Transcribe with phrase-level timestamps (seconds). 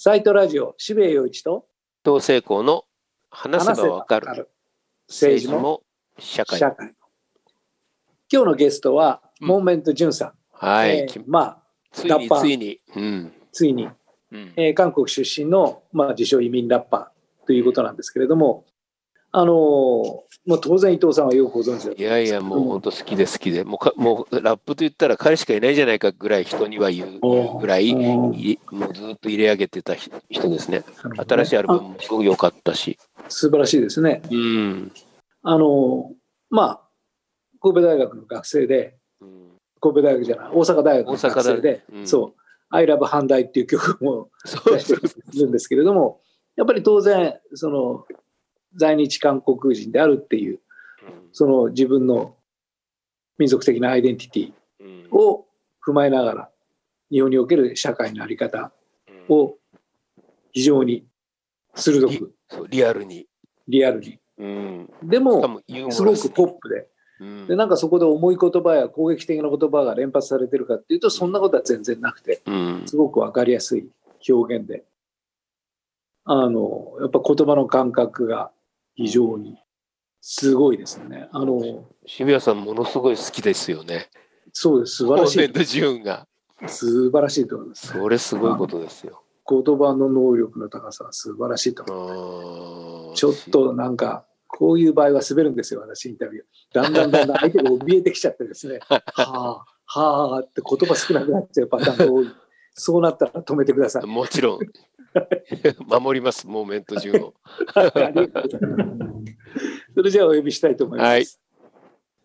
[0.00, 1.66] サイトラジオ、渋谷陽一と
[2.04, 2.84] 同性校の
[3.30, 4.48] 話せばわかる
[5.08, 5.82] 政治もも
[6.20, 6.56] 社会。
[6.56, 6.94] 社会。
[8.32, 10.32] 今日のゲストは、うんモーメント・ジュンさん。
[10.52, 12.80] はい、えーきまあ、ついにラッパーついに。
[12.94, 13.32] うん。
[13.50, 13.88] ついに、
[14.30, 18.66] うんえー韓国出身の、まあ、自称移民ラッパーということなんですけれども、
[19.30, 28.34] あのーまあ、当然伊藤さんはよくご存知だといやいや、もう本当好きで好きで、もうかもうラップと言ったら彼しかいないじゃないかぐらい人には言うぐらい、もう
[28.94, 30.84] ずっと入れ上げてた人人ですね。
[31.28, 32.98] 新しいアルバムもすごく良かったし。
[33.28, 34.22] 素晴らしいですね。
[34.30, 34.92] うん。
[35.42, 36.14] あのー
[36.48, 36.80] まあ、
[37.60, 39.50] 神戸大学の学生で、うん。
[39.80, 41.42] 神戸大学じゃない、大阪大学の学。
[41.42, 42.06] 生で、うん。
[42.06, 42.40] そう、
[42.70, 44.30] I love 阪大っていう曲も
[44.64, 46.22] 出してるんですけれども、
[46.56, 48.06] やっぱり当然、その、
[48.74, 50.60] 在日韓国人であるっていう、
[51.32, 52.36] その自分の
[53.38, 55.08] 民族的なアイデンティティうん。
[55.10, 55.46] を
[55.86, 56.50] 踏まえながら、
[57.10, 58.72] 日本における社会の在り方
[59.28, 59.34] うん。
[59.34, 59.54] を
[60.52, 61.06] 非常に
[61.74, 62.34] 鋭く、
[62.68, 63.26] リアルに。
[63.66, 64.18] リアルに。
[64.38, 64.90] うん。
[65.02, 66.88] でも、すごくポップで、
[67.20, 67.46] うん。
[67.46, 72.82] で、なんかそこで重い言葉や攻撃的な言葉が連発されてるかっていうと、そんなことは全然なくて、うん。
[72.86, 73.88] すごくわかりやすい
[74.28, 74.84] 表現で、
[76.24, 78.50] あの、やっぱ言葉の感覚が
[78.98, 79.56] 非常に
[80.20, 81.28] すごいですね。
[81.30, 84.10] あの、渋谷さんものすごい好きですよね。
[84.52, 84.96] そうです。
[84.96, 85.38] 素晴らしい。
[86.66, 87.86] 素晴らしいと思います。
[87.86, 89.22] それすごいことですよ。
[89.48, 93.12] 言葉の能力の高さは素晴らしいとあ思う。
[93.12, 96.44] ーちょっとなんか、こういう場合は滑るんですよ、私インタビュー。
[96.74, 102.28] だんだんだんだん相手が怯えてきちゃってですね、 はあ、はあって言葉少なくなっちゃうパターンが多い。
[102.78, 104.06] そうなったら止めてください。
[104.06, 104.60] もちろん。
[105.86, 107.34] 守ります、モーメントジューンを。
[109.94, 111.08] それじゃあお呼びしたいと思います。
[111.08, 111.26] はい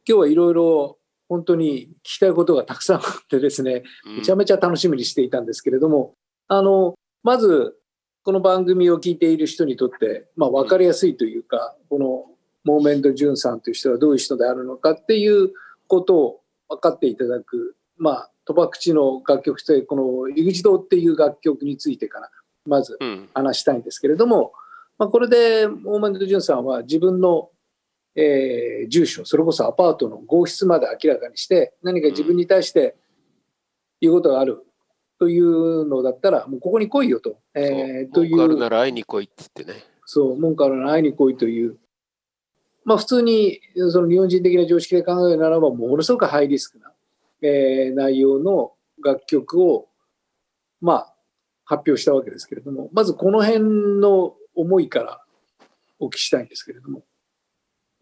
[0.05, 0.97] 今日はいろいろ
[1.29, 6.15] 本当に聞きたいことがたくさんあってですね、めちゃめちゃ楽しみにしていたんですけれども、
[6.47, 7.75] あの、まず、
[8.23, 12.25] この番組を聞いている人にとって、まあ、分かりやすいというか、この
[12.63, 15.53] モーメント・ジュンさんという人はどういう人であるのかっていう
[15.87, 22.29] ことを分かっていただく、まあ、賭博地の楽曲という、この「井口堂」っていう楽曲についてから、
[22.65, 23.29] まずうん。
[23.33, 24.53] 話したいんですけれども、
[24.97, 27.49] まあ、これでモーメント・ジュンさんは自分の、
[28.15, 32.95] えー住所それこそアパートの号室まで明らかにして何か自分に対して
[34.01, 34.65] 言うことがある
[35.19, 39.79] というのだったらもうここに来いよと,、えーとい文句あるうなら会いに来いって言ってね。
[40.05, 41.77] そう文句あるなら会いに来いという
[42.83, 46.92] まあ普通にその日本人的な常識で考えるならばものすごくハイリスクな、
[47.43, 48.71] えー内容の
[49.03, 49.87] 楽曲を
[50.81, 51.15] まあ
[51.65, 55.21] 発表したわけですけれどもまずこの辺の思いから
[55.99, 57.03] お聞きしたいんですけれども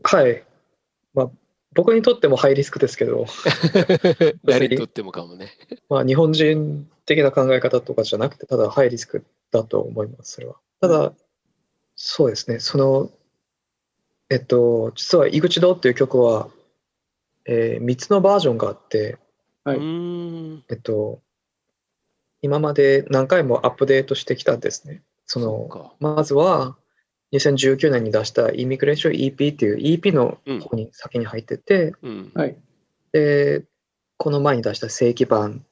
[0.03, 0.43] はい。
[1.13, 1.31] まあ、
[1.73, 3.25] 僕にとってもハイリスクですけど、
[4.43, 5.51] 誰にとってもかもね。
[5.89, 10.55] まあ、日本人的な考え方とかじゃなくて、ただハイリスクだと思います、それは。
[10.79, 11.13] ただ、
[11.95, 13.11] そうですね、その、
[14.29, 16.49] えっと、実は、井口堂っていう曲は、
[17.45, 19.17] え3つのバージョンがあって、
[19.63, 19.79] はい。
[20.69, 21.21] えっと、
[22.41, 25.03] 今まで何回もアップデートしてきたんですね。
[25.25, 26.75] そのまずは
[27.33, 32.31] 2019年に出したイミグレーション EP っていう EP の方に先に入ってて、うん。
[32.33, 32.57] はい
[33.11, 33.65] で、
[34.17, 35.65] この前に出した正規版、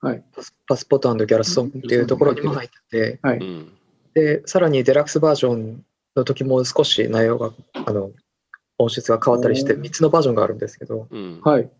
[0.00, 3.72] はいパスパスポートギャラソンっていうところにも入ってて、はいうん。
[4.14, 5.84] で、さらにデラックスバージョン
[6.16, 8.10] の時も少し内容が、あの、
[8.78, 11.40] 音質が変わったりして、おー3つのバージョンがあるんですけど、うん。
[11.42, 11.70] はい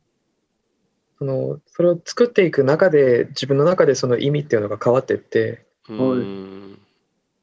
[1.18, 6.78] そのそれを作っていく中で、自分の中でその意味っていうのが変わっていって、うん。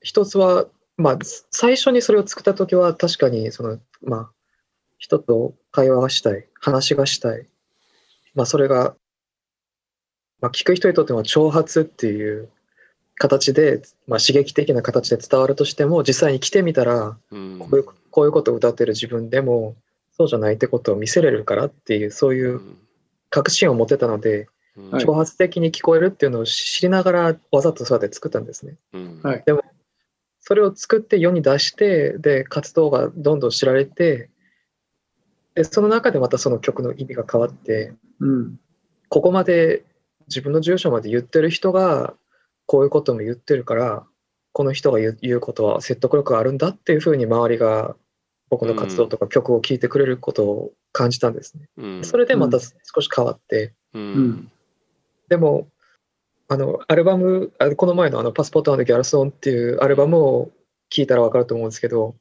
[0.02, 0.68] 一つは、
[0.98, 1.20] まあ、
[1.52, 4.32] 最初にそれを作った時は確かにその、まあ、
[4.98, 7.48] 人と会話がしたい話がしたい、
[8.36, 8.96] まあ、それが、
[10.42, 12.50] まあ、聞く人にとっても挑発っていう
[13.16, 17.60] 形で、まあ、刺激的な形で伝わるとしても実際に来てみたらうん。
[17.60, 19.76] こういうこういうことを歌ってる自分でも
[20.18, 22.60] そうじゃないってことを見せれるからっていうそういう
[23.32, 24.48] 確信を持ってたので
[24.78, 28.76] 挑発的に聞こえるっていうのを知りながらわざとそうやって作ったんですね。
[28.94, 29.22] うん。
[29.24, 29.44] はい。
[30.40, 34.30] それを作って世に出してで活動がどんどん知られて
[35.56, 38.60] でその中でまたその曲の意味が変わってうん。
[39.10, 39.84] ここまで
[40.28, 42.14] 自分の住所まで言ってる人が
[42.66, 44.06] こういうことも言ってるから
[44.54, 47.96] この人が言う言うことは説得力があるんだっていうふうに周りが
[48.52, 51.70] 僕の活動とか曲を聴いてくれることを感じたんですね。
[51.78, 54.52] うんそれでまた少し変わって、うん
[55.30, 55.70] でも
[56.50, 60.52] あのアルバムあこの前のあの「パスポートギャラソン」っていうアルバムを
[60.90, 62.14] 聴いたら分かると思うんですけど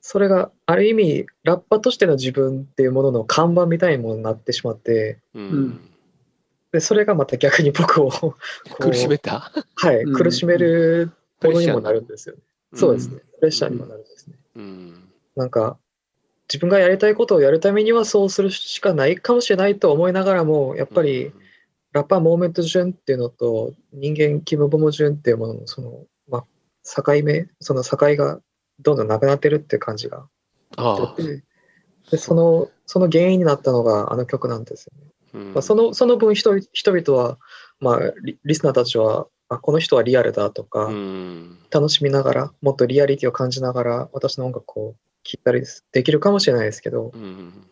[0.00, 5.80] それがある意味ラッパとしての自分っていうものの看板みたいなものになってしまってうん
[6.72, 8.10] でそれがまた逆に僕を
[8.80, 9.52] 苦しめた？
[9.76, 12.42] はい、うん苦しめるものにもなるんですよね。
[12.74, 13.20] そうですね。
[13.38, 14.34] プレッシャーにもなるんですね。
[14.56, 15.05] うん。
[15.36, 15.78] なんか、
[16.48, 21.32] 自分がやりたいことをやるためにはそうするしかないかもしれないと思いながらも、やっぱり、
[21.96, 26.44] ラッパーモーメント順っていうのと人間キムボム順っていうもののその、まあ、
[27.02, 28.40] 境目、その境が
[28.80, 30.28] どんどんなくなってるっていう感じが。
[30.76, 31.44] あ出て、
[32.10, 35.10] でそのその原因になったのがあの曲なんですよね。
[35.34, 35.54] あ、うん。
[35.54, 37.38] まあ、そのその分人々人々は、
[37.80, 41.58] まあリ、リスナーたちはあこの人はリアルだとか、うん。
[41.70, 44.96] 楽しみながらもっとリアリティを感じながら私の音楽を
[45.26, 45.62] 聴いたり
[45.92, 47.66] できるかもしれないですけどうん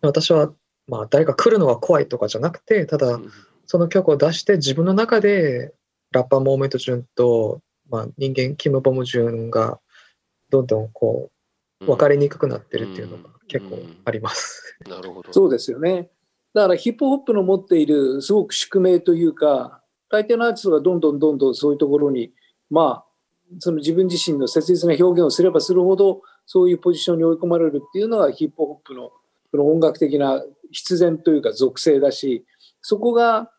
[0.00, 0.52] 私は、
[0.86, 3.18] まあ、誰か来るのが怖いとかじゃなくてただ
[3.66, 5.72] その曲を出して自分の中で
[6.12, 7.60] ラッパーモーメント順と、
[7.90, 9.80] まあ、人間キム・ボム順が
[10.50, 11.30] どんどんこ
[11.80, 14.76] う分かりにくくなってるっていうのが結構あります。
[14.88, 15.32] なるほど。
[15.32, 16.10] そうですよね。
[16.54, 22.32] だからヒップホップの持っているすごく宿命というか、大抵のアーティストがどんどんどんどんそういうところに、
[22.70, 23.08] まあ、
[23.58, 29.12] その自分自身の切実な表現をすればするほど、そういうポジションに追い込まれるっていうのがヒップホップの
[29.50, 30.42] その音楽的な
[30.72, 32.46] 必然というか属性だし、
[32.80, 33.50] そこが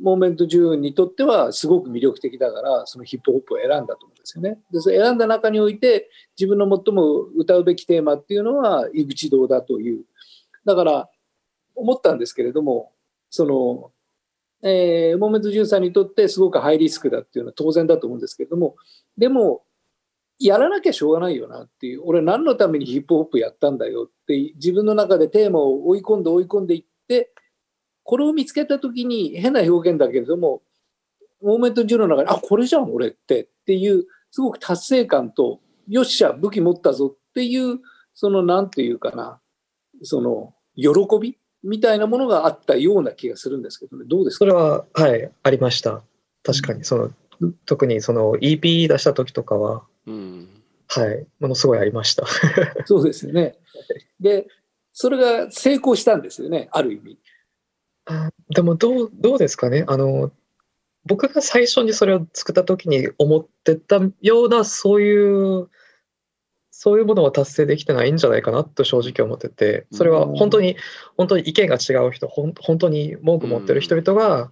[0.00, 4.58] モーメント・ジューンにとってはすごく魅力的だから、そのヒップホップを選んだと思うんですよね。
[4.72, 10.04] で、それ選んだ中において、自分の最も歌うべきテーマっていうのは、井口堂だという。
[10.64, 11.08] だから、
[11.76, 12.92] 思ったんですけれども、
[13.28, 13.92] その、
[14.68, 18.74] えー、モーメント13にとってすごくハイリスクだっていうのは当然だと思うんですけれども、
[19.16, 19.62] でも、
[20.40, 27.30] やらなきゃしょうがないよなっていう、俺何のためにヒップホップやったんだよって、自分の中でテーマを追い込んで追い込んでいって、
[28.02, 30.62] これを見つけた時に変な表現だけれども、
[31.42, 37.80] モーメント10の中で、あ、これじゃん俺ってっていう、すごく達成感と、よっしゃ、武器持ったぞっていう、
[38.14, 39.40] そのなんていうかな、
[40.02, 40.90] その喜
[41.20, 44.38] びみたいなものがあったような気がするんですけどね、どうですか？
[44.38, 46.02] それは、はい、ありました。
[46.42, 47.10] 確かに、その、
[47.66, 50.60] 特にその EP 出した時とかは、うん
[50.92, 52.26] はい、ものすごいありました。
[52.84, 53.56] そうですよね。
[54.18, 54.48] で、
[54.92, 57.18] それが成功したんですよね、ある意味。
[58.06, 59.84] あでもどう、どうですかね。
[59.86, 60.32] あの、
[61.06, 65.68] 僕が最初にそれを作った時に思ってたような、そういう、
[66.72, 70.76] そういうものは達成できてないんじゃないかなと正直思ってて、それは本当に、
[71.16, 74.50] 本当に意見が違う人、ほん本当に文句持ってる人々が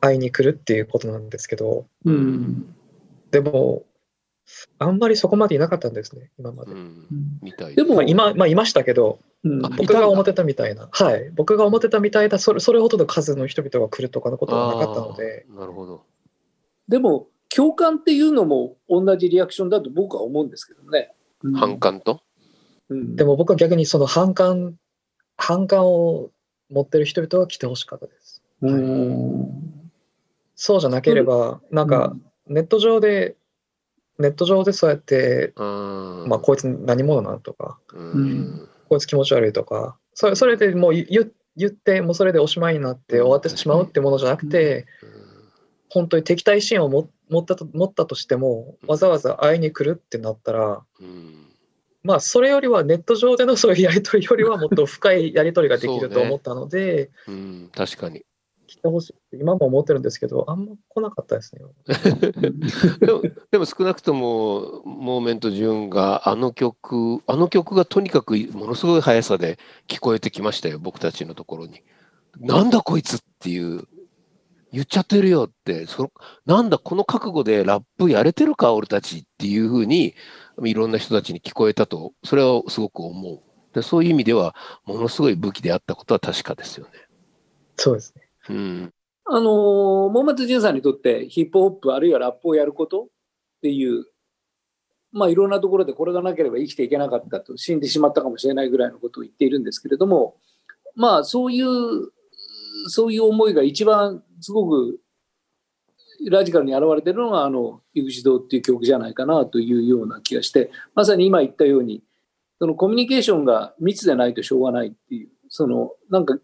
[0.00, 2.74] 会いに来るっていうことなんですけど、うん。
[3.32, 3.84] でも、
[4.78, 6.72] あんまりそこまでいなかったんですね、今まで。
[6.72, 7.06] うん。
[7.42, 7.74] みたい。
[7.74, 9.66] でもまあ、今、まあ、いましたけど、うん。
[9.66, 16.04] あ僕が思ってたみたいな、はい、僕が思ってたみたいな、それそれほどの数の人々が来るとかのことはなかったので、なるほど。
[16.88, 21.12] でも、共感っていうのも同じリアクションだと僕は思うんですけどね。
[21.42, 21.54] うん。
[21.54, 22.20] 反感と？
[22.88, 23.16] うん。
[23.16, 24.78] でも僕は逆にその反感、
[25.36, 26.30] 反感を
[26.70, 28.42] 持ってる人々は来てほしかったです。
[28.62, 29.92] うん。
[30.54, 32.16] そうじゃなければ、なんか
[32.46, 33.36] ネット上で、
[34.18, 36.26] ネット上でそうやって、うん。
[36.28, 38.68] まあ、こいつ何者なんとか、うん。
[38.88, 44.86] こいつ気持ち悪いとか、それそれでもう言言って、もうそれでおしまいになって終わってしまうってものじゃなくて、
[45.88, 51.46] 本当に敵対心を持持ったと持ったとしても、わざわざ会いに来るってなったら、うん。
[52.02, 58.24] まあ、それよりはネット上でのそういうやり取りよりはもっと深いやり取りができると思ったので、うん確かに。
[58.76, 61.62] 来てほしいって今も思ってるんですけど、あんま来なかったですね。
[63.00, 71.82] でも でも少なくともモーメント・ジュンがあの曲あの曲がとにかくものすごい速さで聞こえてきましたよ僕たちのところに。
[72.38, 73.84] なんだこいつっていう
[74.72, 76.12] 言っちゃってるよってそ
[76.44, 80.14] なんだこの覚悟でラップやれてるか俺たちっていうふうに
[80.64, 83.40] いろんな人たちに聞こえたとそれはすごく思う。
[83.72, 84.54] でそういう意味では
[84.84, 86.92] ものすごい武器であったことは確かですよね。
[87.76, 88.25] そうですね。
[88.50, 88.92] うん。
[89.24, 93.06] あのー、モーメント・ジュンさんにとってヒップホップあるいはラップをやることっ
[93.62, 94.06] ていう、
[95.12, 100.36] まあいろんなところでこれがなければ生きていけなかったと死んでしまったかもしれないぐらいのことを言っているんですけれども、
[100.94, 101.66] まあそういう、
[102.88, 105.00] そういう思いが一番すごく
[106.30, 112.02] ラジカルに現れてるのがあの「井口堂」っていう曲じゃないかなというような気がしてまさに今言ったように
[112.58, 116.38] そのコミュニケーションが密でないとしょうがないっていうそのなんか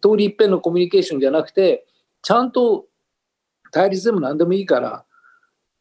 [0.00, 1.86] 通り一遍のコミュニケーションじゃなくて
[2.22, 2.86] ちゃんと
[3.70, 5.04] 対立でも何でもいいから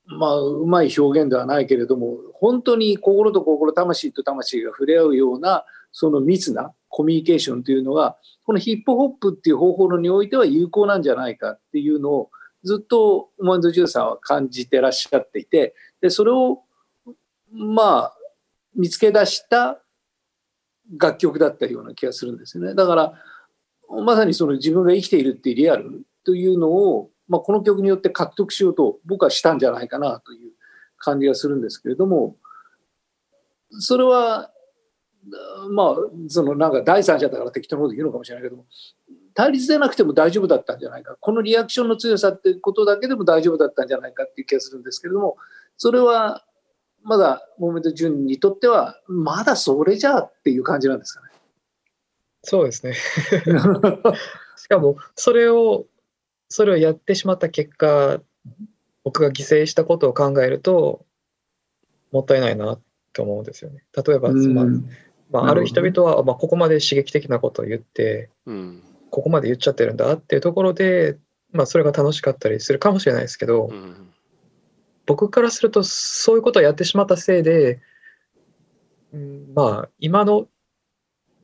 [0.06, 12.30] まあうまい表現ではないけれども本当に心と心魂と魂が触れ合うようなその密なコミュニケーションというのがこのヒップホップっていう方法論においては有効なんじゃないかっていうのを
[12.64, 16.64] ずっとモマンド・ジュさんは感じてらっしゃっていてでそれを
[17.52, 18.18] まあ
[18.76, 19.82] 見つけ出した
[20.98, 22.76] 楽曲だったような気がするんですよね。
[22.76, 23.14] だから
[23.90, 30.52] まさにその自分が生きているっていうリアルというのを、まあ、この曲によって獲得しようと僕はしたんじゃないかなという
[30.98, 32.36] 感じがするんですけれども
[33.72, 34.52] それは
[35.72, 35.96] まあ
[36.28, 38.66] そのなんか第三者だから適当なこと言うのかもしれないけども
[39.34, 45.38] 対立でなくても大丈夫だったんじゃないかこのリアクションの強さっていうことだけでも大丈夫だったんじゃないかっていう気がするんですけれども
[45.78, 46.46] それは
[47.04, 51.25] まだモーメント順にとってはまだそれじゃっていう感じなんですかね。
[52.46, 52.94] そうですね。
[54.56, 55.86] しかもそれを
[56.48, 58.22] それをやってしまった結果
[59.04, 61.06] 僕が犠牲したことを考えると
[62.12, 62.80] もったいないな
[63.14, 63.84] と思うんですよね。
[63.96, 64.66] 例えば、まあ
[65.32, 71.18] まあ、ある人々は、まあ、ここまで刺激的なことを言って、うん、ここまで言っちゃってるんだっていうところで、
[71.52, 74.10] まあ、それが楽しかったりするかもしれないですけど、うん、
[75.06, 77.82] 僕からするとそういうことをやってしまったせいで、
[79.14, 80.48] うん、まあ今の、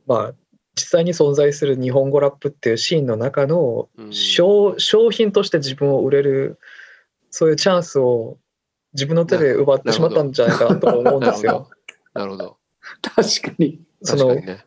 [0.06, 0.34] まあ、
[0.82, 6.58] 実際に存在する日本語ラップっていうシーンの中の商,、商品として自分を売れる
[7.30, 8.36] そういうチャンスを
[8.94, 11.70] 自分の手で奪ってしまったんじゃないかなと思うんですよ。
[12.14, 12.56] なるほど。
[13.00, 13.80] 確かに。
[14.02, 14.64] その、ね、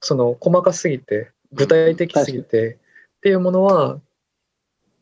[0.00, 2.74] その細かすぎて具体的すぎて
[3.16, 3.98] っていうものは、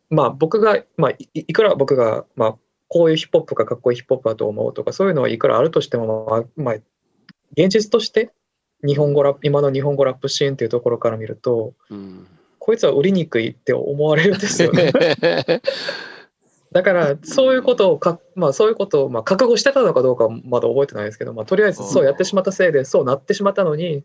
[0.09, 2.57] まあ僕が、まあいいくら僕が、まあ
[2.89, 6.75] こういうヒップホップがかっこいいヒップホップだと思うとかそういうのはいくらあるとしても、まあ、まあ、
[7.57, 8.33] 現実として
[8.87, 12.27] 日本語ラップ今の日本語ラップシーンっていうところから見ると、うん、
[12.59, 14.93] こいつは売りにくいって思われるんですよね。
[16.73, 24.03] だからそういうことをか、まあ、そういうことをまあ覚悟してたのかどうかまだ覚えてないですけど、まあ、とりあえずそうやってしまったせいでそうなってしまったのに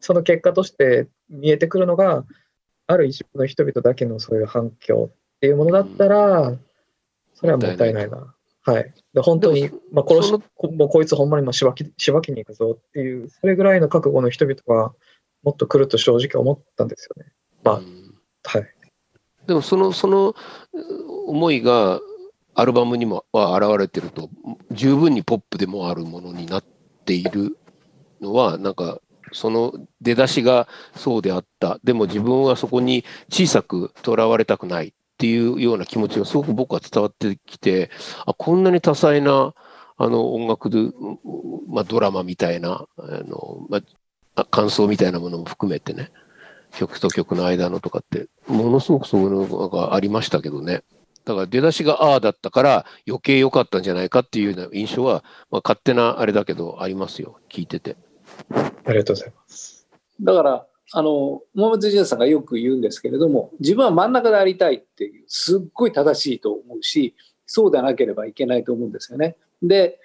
[0.00, 2.24] その結果として見えてくるのが
[2.86, 6.56] ある一部の人々だけのそういう反響っていうものだったら
[7.34, 8.34] それはもったいないな。
[8.62, 12.76] はい、で本当に、まあ、殺しもうこいつほんまにまあしばきしばきに行くぞ。
[12.78, 14.92] っていうそれぐらいの覚悟の人々が
[15.42, 17.32] もっと来ると正直思ったんですよね。
[17.64, 17.80] まあ、
[18.44, 18.68] はい、
[19.46, 20.34] でもそのその
[21.26, 22.00] 思いが
[22.54, 24.28] アルバムにもは現れてると
[24.70, 26.64] 十分にポップでもあるものになっ
[27.06, 27.56] ている
[28.20, 29.00] のはなんか
[29.32, 31.78] その出だしがそうであった。
[31.82, 37.90] でも自分はそこに小さくとらわれたくないっていうような気持ちがすごく僕は伝わってきて
[38.24, 39.52] あこんなに多彩な
[39.98, 40.78] あの音楽で、
[41.68, 43.82] まあ、ドラマみたいなあの、ま
[44.34, 46.10] あ、感想みたいなものも含めてね
[46.72, 50.84] 曲と曲の間のとかってものすごくそういうのがありましたけどね。
[51.26, 57.98] だから出だしがああだったから余計良かったんじゃないかっていうような印象は、まあ、勝手なあれだけどありますよ聞いてて。
[58.54, 59.86] ありがとうございます。
[60.22, 67.14] だからあのモーメント・ジュンさんがよく言うんですけれども自分は真ん中でありたいっていうすっごい正しいと思うし
[67.46, 69.36] そうでなければいけないと思うんですよね。
[69.62, 69.98] で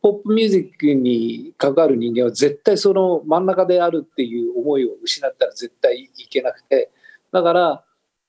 [0.00, 6.90] ポップミュージックに関わる人間は絶対その真ん中であるっていう思いを失ったら絶対いけなくて
[7.32, 7.84] だから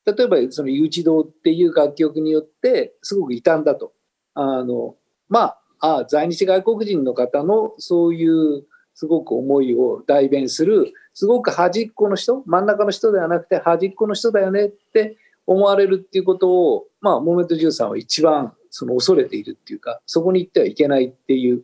[0.06, 3.94] 例えばその「誘致堂」っていう楽曲によってすごく傷んだと
[4.34, 4.96] あの
[5.30, 21.64] まああ在日外国人の方のそういうすごく思いを代弁するすごく端っこの人真ん中の人ではなくて端っこの人だよねって思われるっていうことをまあモーメント13は一番その恐れているっていうかそこに行ってはいけないっていう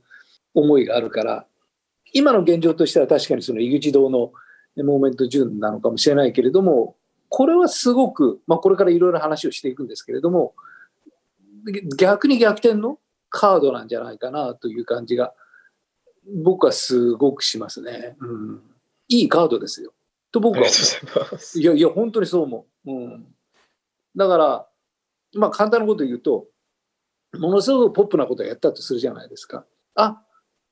[0.56, 1.46] 思いがあるから
[2.14, 4.32] 今の現状としては確かにその井口堂の
[4.84, 6.96] モーメント順なのかもしれないけれども
[7.30, 10.56] これはすごく、まあ、これからいろいろ話をしていくんですけれども
[12.00, 12.98] 逆に逆転の
[13.30, 15.32] カードなんじゃないかなという感じが
[16.44, 18.16] 僕はすごくしますね。
[18.20, 18.73] うん
[19.20, 19.94] いいカードですよ。
[20.32, 20.68] と僕は。
[21.56, 22.92] いやいや、本当にそう思う。
[22.92, 23.26] うん、
[24.16, 24.68] だから、
[25.36, 26.48] まあ簡単なこと言うと、
[27.38, 29.66] ものすごくポップなことをやったとするじゃないですか。
[29.96, 30.22] あ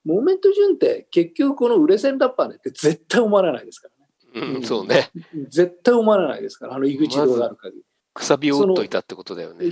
[0.04, 3.90] モーメント順って結局この売れ線ラッパーねって絶対思われないですか
[4.34, 4.56] らね。
[4.56, 5.12] うん、そうね。
[5.50, 7.84] 絶対思われないですから、あの井口堂がある限り。
[8.14, 9.70] くさびを打っといたってことだよね。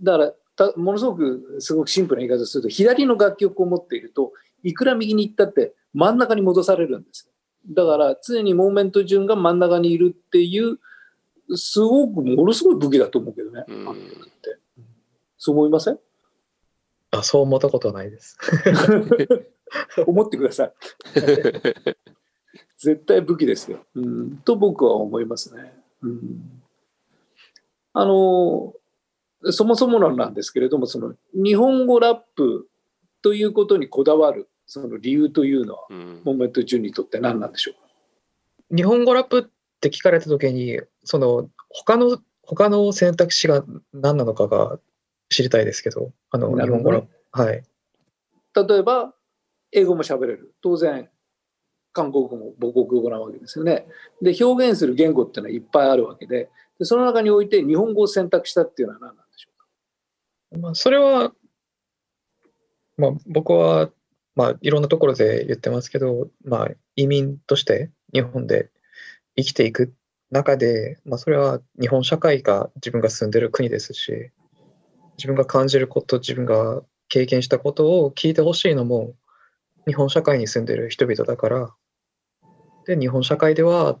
[0.00, 7.31] だからた、ものすごくすごくシンプルな言い方をすると、左の楽曲を持っていると、いくら右に行ったって真ん中に戻されるんですよ。
[7.68, 10.78] だから常にモーメント順が真ん中にいるっていう
[11.56, 13.86] すごくものすごい武器だと思うけどね、うん、
[15.38, 15.98] そう思いません？
[17.10, 18.38] あそう思ったことはないです。
[20.06, 20.72] 思ってください。
[22.78, 26.62] 絶対武器ですよ、うん、と僕は思いますね、うん、
[27.92, 28.74] あの
[29.50, 32.68] そもそもなんですけれどもその日本語ラップ
[33.22, 37.72] ということにこだわるその理由というのは、うん、モーメント順にとって何なんでしょ
[38.70, 39.42] う日本語ラップっ
[39.80, 43.62] て聞かれた時にその他の他の選択肢が
[43.92, 44.78] 何なのかが
[45.28, 47.62] 知りたいですけどあの日本語ラップ、はい。
[48.54, 49.12] 例えば
[49.72, 50.54] 英語も喋れる。
[50.62, 51.10] 当然
[51.92, 53.86] 韓国語も母国語なわけですよね。
[54.22, 56.48] で表現する言語っていうのはいっぱいあるわけで。
[56.78, 61.34] でその中において日本語を選択したっていうのは何なんでしょうか、まあ、それは、
[62.96, 63.90] まあ、僕は、
[64.34, 68.70] まあ、いろんなところで言ってますけど、まあ、移民として日本で
[69.36, 69.94] 生きていく
[70.30, 74.30] 中で、まあ、それは日本社会が自分が住んでる国ですし
[75.18, 79.14] 自分が感じること自分が経験したことを聞いてほしいのも
[79.86, 81.74] 日本社会に住んでる人々だから
[82.86, 83.98] で日本社会では、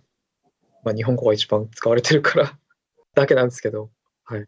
[0.84, 2.58] まあ、日本語が一番使われてるから
[3.14, 3.90] だけなんですけど、
[4.24, 4.46] はい、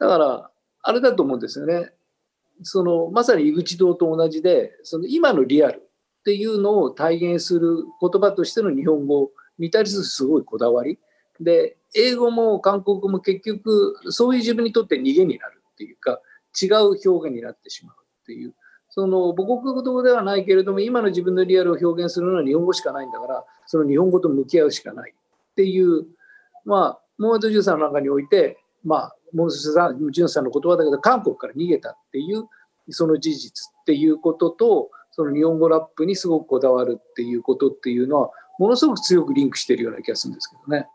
[0.00, 0.50] だから
[0.82, 1.92] あれだと思うんですよね。
[2.62, 10.98] そのまさに井口堂と同じでその今のリアルっていうのを体現する言葉としての日本語に対するすごいこだわり。
[11.40, 16.20] で英語も韓国語も結局そういう自分にとって逃げになるっていうか
[16.60, 18.54] 違う表現になってしまうっていう。
[18.88, 26.06] その母国語ではないけれども今の自分のリアルを表現するのは日本語しかないんだからその日本語と向き合うしかないっていう。
[26.64, 32.48] まあモーメント13の中においてまあモーメント13さんの言葉だけど韓国から逃げたっていう
[32.90, 40.86] その事実っていうこととその日本語ラップにすごくこだわるっていうことっていうのはものすごく強くリンクしているような気がするんですけどね。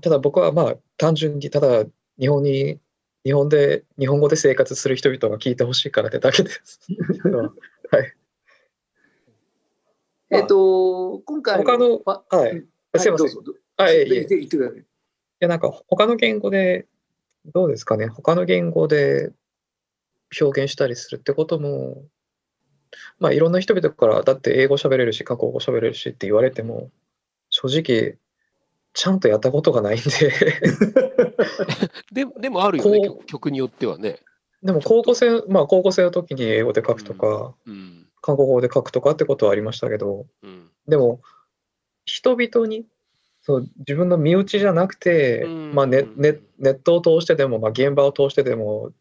[0.00, 1.84] ただ僕はまあ単純にただ
[2.18, 2.78] 日本に
[3.24, 6.80] 日本で日本語で生活する人々が聞いてほしいからってだけです。
[7.90, 8.14] はい。
[10.30, 12.64] えっと今回他のはい、
[12.96, 13.28] すいません。
[13.76, 14.78] はい、言ってください。
[14.78, 14.84] い
[15.40, 16.86] やなんか他の言語で
[17.46, 18.06] どうですかね。
[18.06, 19.32] 他の言語で
[20.40, 22.04] 表現したりするってことも
[23.18, 26.90] まあいろんな人々からだって英語喋れるし過去語喋れるしって言われても
[27.50, 28.16] 正直
[28.94, 30.04] ちゃんとやったことがないんで。
[32.12, 34.20] ででもあるよね曲によってはね。
[34.62, 41.20] でも高校生まあ高校生の時に英語で書くとか、うんうん、韓国語で書くとかってことはありましたけど、うん、でも
[42.04, 42.86] 人々に
[43.42, 45.44] そう自分の身内じゃなくて、
[45.74, 48.92] まあネネネットを通してでも、まあ、現場を通してでも、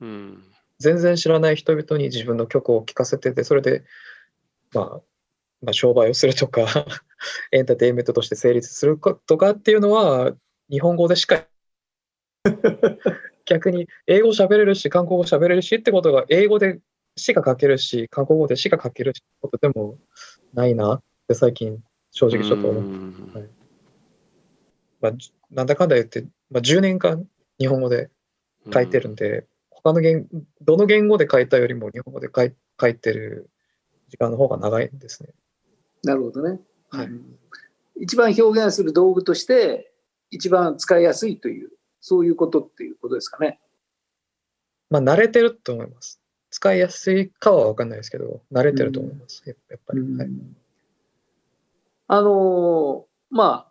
[0.79, 3.83] 全然知らない人々に自分の曲を聴かせててそれで、
[4.73, 4.85] まあ、
[5.61, 6.65] まあ商売をするとか
[7.53, 10.33] エンターテインメントとして成立するとかっていうのは
[10.71, 11.45] 日本語でしか
[13.45, 16.79] 逆に英語喋れるし韓国語喋れるしってことが英語で
[17.15, 19.99] しか書けるし韓国語でしか書けるしってことでも
[20.55, 21.77] ないなって最近
[22.09, 22.83] 正直ちょっと思っ
[23.31, 23.60] て、はい
[25.01, 25.11] まあ、
[25.49, 27.27] なんだかんだ言って、まあ、10年間
[27.59, 28.09] 日本語で
[28.73, 30.27] 書いてるんで、他の言
[30.61, 33.49] どの言語で書いたよりも日本語で書い書いてる
[34.09, 35.29] 時間の方が長いんですね。
[36.03, 36.59] なるほどね。
[36.89, 37.09] はい、
[37.99, 39.91] 一番表現する道具として
[40.29, 43.59] 一番使いやすいというそういうことっていうことですかね。
[44.89, 46.21] まあ慣れてると思います。
[46.49, 49.43] 使いやすいかは分かんないですけど慣れてると思います。
[49.47, 50.01] やっぱり。
[50.01, 50.29] はい、
[52.07, 53.70] あのー、まあ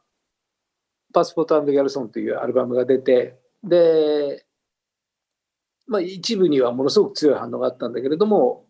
[1.13, 4.45] パスポートギャルソンというアルバムが出てで
[5.87, 8.65] まあ、一部にはものすごく強い反応があったんだけれども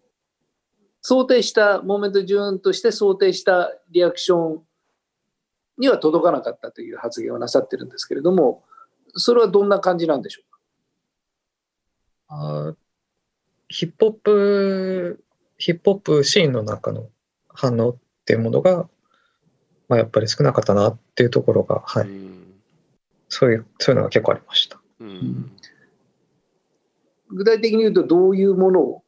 [1.03, 4.62] 想定したモーメント順として想定したリアクション
[5.76, 8.64] には届かなかったという発言をなさってるんですけれども
[9.14, 10.59] それはどんな感じなんでしょうか？
[12.29, 12.74] あ
[13.68, 15.24] ヒップホップ
[15.59, 17.09] ヒップホップシーンの中の
[17.48, 18.88] 反応っていうものが、
[19.90, 22.09] まあ、やっぱり少なかったなっていうところが、はい、
[23.29, 24.81] そういうそういうのが結構ありました。
[25.00, 25.53] うん。
[27.29, 29.05] 具体的に言うとどういうものを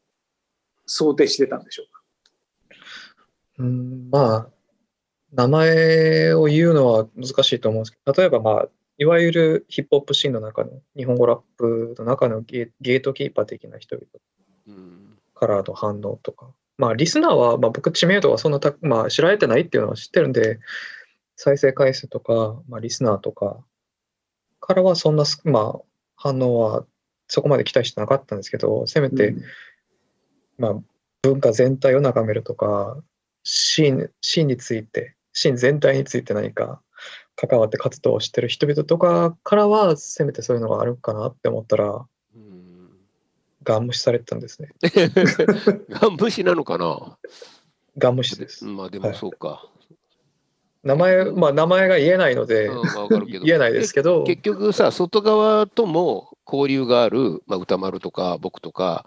[0.85, 2.03] 想定してたんでしょうか？
[3.61, 4.49] うんまあ
[5.33, 8.69] 名前を言うのは難しいと思うんですけど例えばまあ
[8.99, 14.07] いわゆるヒップホップシーンの中の日本語ラップの中のゲートキーパー的な人々
[15.35, 16.51] からの反応とか、
[16.83, 20.59] まあリスナーは、まあ、僕知名度はそんなた、まあ、知られてないっていうのは知ってるんで
[21.37, 23.65] 再生回数とか、まあ、リスナーとか
[24.59, 25.81] からはそんな、まあ、
[26.17, 26.85] 反応は
[27.29, 29.43] そこまで期待してなかったんですけどせめて、うん、
[30.59, 30.75] まあ、
[31.23, 32.97] 文化全体を眺めるとか
[33.45, 36.83] シーンシーンについてシーン全体について何か
[37.37, 42.05] 関わって活動をしてる人々とかからはせめてそういうのがあるかなって思ったら、うん、
[43.65, 44.73] ガン無視されてたんですね。
[45.91, 47.19] ガン無視なのかな？
[47.99, 48.65] ガン無視です。
[48.65, 49.49] まあでもそうか。
[49.49, 49.69] はい
[50.85, 52.83] 名前、まあ名前が言えないので、うん、
[53.45, 54.25] 言えないですけど。
[54.25, 59.07] 結局さ、外側とも交流がある、まあ、歌丸とか僕とか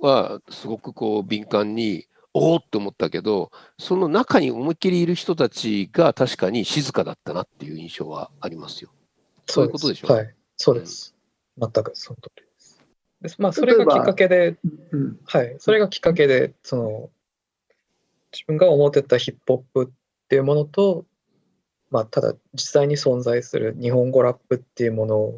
[0.00, 8.90] はすごくこう敏感におおって思ったけどその中に思いっきりいる人たちが確かに静かだったなっていう印象はありますよ。
[9.46, 10.08] そういうことでしょ？
[10.08, 10.12] う。
[10.12, 11.14] はい、そうです。
[11.56, 12.42] うん、全くその通り
[13.38, 14.56] まあ、それがきっかけで、
[14.92, 17.10] うん、はい、それがきっかけで、その、
[18.32, 19.94] 自分が思ってたヒップホップっ
[20.28, 21.06] ていうものと、
[21.90, 25.34] まあ、ただ実際に存在する日本語ラップっていうもの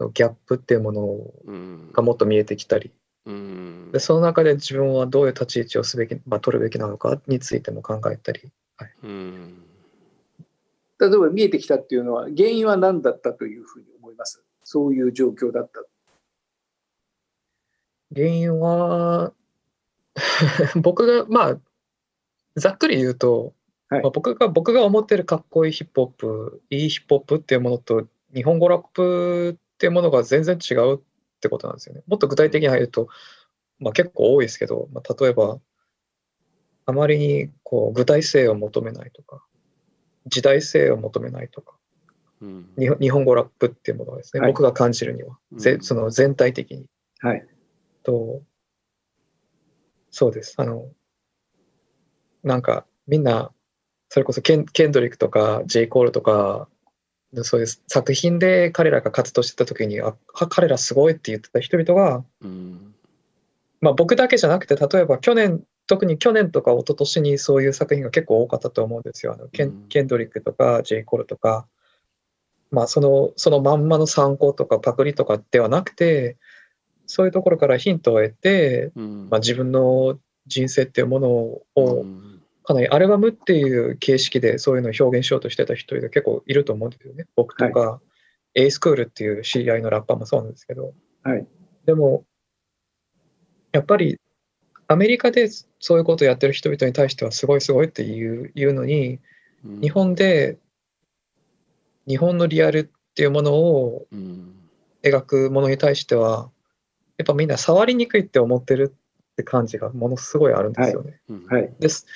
[0.00, 1.02] のギャップっていうもの
[1.46, 1.90] うん。
[1.92, 2.90] がもっと見えてきたり。
[3.24, 3.90] うん。
[3.92, 8.50] でその中で自分はどういう立ち位置をすべき、まあ、取るべきなのかについても考えたり。
[9.04, 9.62] うん。
[10.98, 14.42] 例えば見えてきたっていうのは原因は何だったというふうに思います？
[14.64, 15.79] そういう状況だった。
[18.14, 19.32] 原因は
[20.76, 21.60] 僕がまあ
[22.56, 23.54] ざっくり言うと、
[23.88, 31.00] はいまあ、僕が僕が思ってるかっこいいヒップホップいいヒップホップっていうものと日本語ラップっていうものが全然違うっ
[31.40, 32.02] てことなんですよね。
[32.06, 33.08] もっと具体的に入ると、
[33.78, 35.58] まあ、結構多いですけど、まあ、例えば
[36.86, 39.44] あまりにこう具体性を求めないとか
[40.26, 41.74] 時代性を求めないとか
[42.42, 46.86] うん日本日本語ラップっていうものはですね、はい僕が感じるには、ぜうんその全体的に。
[47.20, 47.46] はい。
[48.02, 48.42] と、
[50.10, 50.54] そうです。
[50.58, 50.88] あの、
[52.42, 53.52] なんかみんな、
[54.08, 55.86] それこそケンケンドリックとか J.
[55.86, 56.68] コールとか、
[57.42, 62.94] そういう作品で彼らが活動してた時に、あ、あ彼らすごいって言ってた人々が、うん
[63.80, 69.32] まあ僕だけじゃなくて、例えば去年、特に去年とか一昨年にそういう作品が結構多かったと思うんですよ。
[69.32, 71.02] あのケンうんケンドリックとか J.
[71.02, 71.66] コールとか、
[72.70, 76.36] まあそのそのまんまの参考とかパクリとかではなくて、
[77.10, 79.28] そういうところからヒントを得て、うん。
[79.28, 82.40] まあ、自分の人生っていうものをうん。
[82.62, 87.26] かなりアルバムっていう形式でそういうのを表現しようとしてた人が結構いると思うんですよね。
[87.34, 88.00] 僕とか、
[88.54, 90.94] エイスクールっていう知り合いのラッパーもそうなんですけど。
[91.24, 91.46] はい。
[91.84, 92.24] でも、
[93.72, 94.20] やっぱり
[94.86, 95.48] アメリカで
[95.80, 99.18] そういうことをやってる人々に対してはすごいすごいって言う言うのに、
[99.64, 99.80] うん。
[99.80, 100.58] 日本で
[102.06, 104.54] 日本のリアルっていうものをうん。
[105.02, 106.50] 描くものに対しては、
[107.20, 108.94] やっぱみんな触りにくいって思ってる
[109.32, 111.20] って感じがものすごいあるんですよね。
[111.28, 111.46] うん。
[111.46, 111.70] はい。
[111.78, 112.06] です。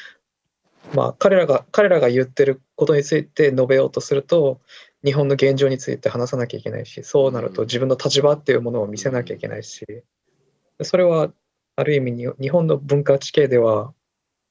[0.94, 4.60] まあ、彼らが彼らが言ってることについて述べようとすると
[5.04, 7.66] 日本の現状について話さなきゃいけないしそうなるとうん。
[7.66, 9.84] 自分の立場っていうものを見せなきゃいけないし
[10.82, 11.30] それは
[11.76, 13.92] ある意味に日本の文化地形では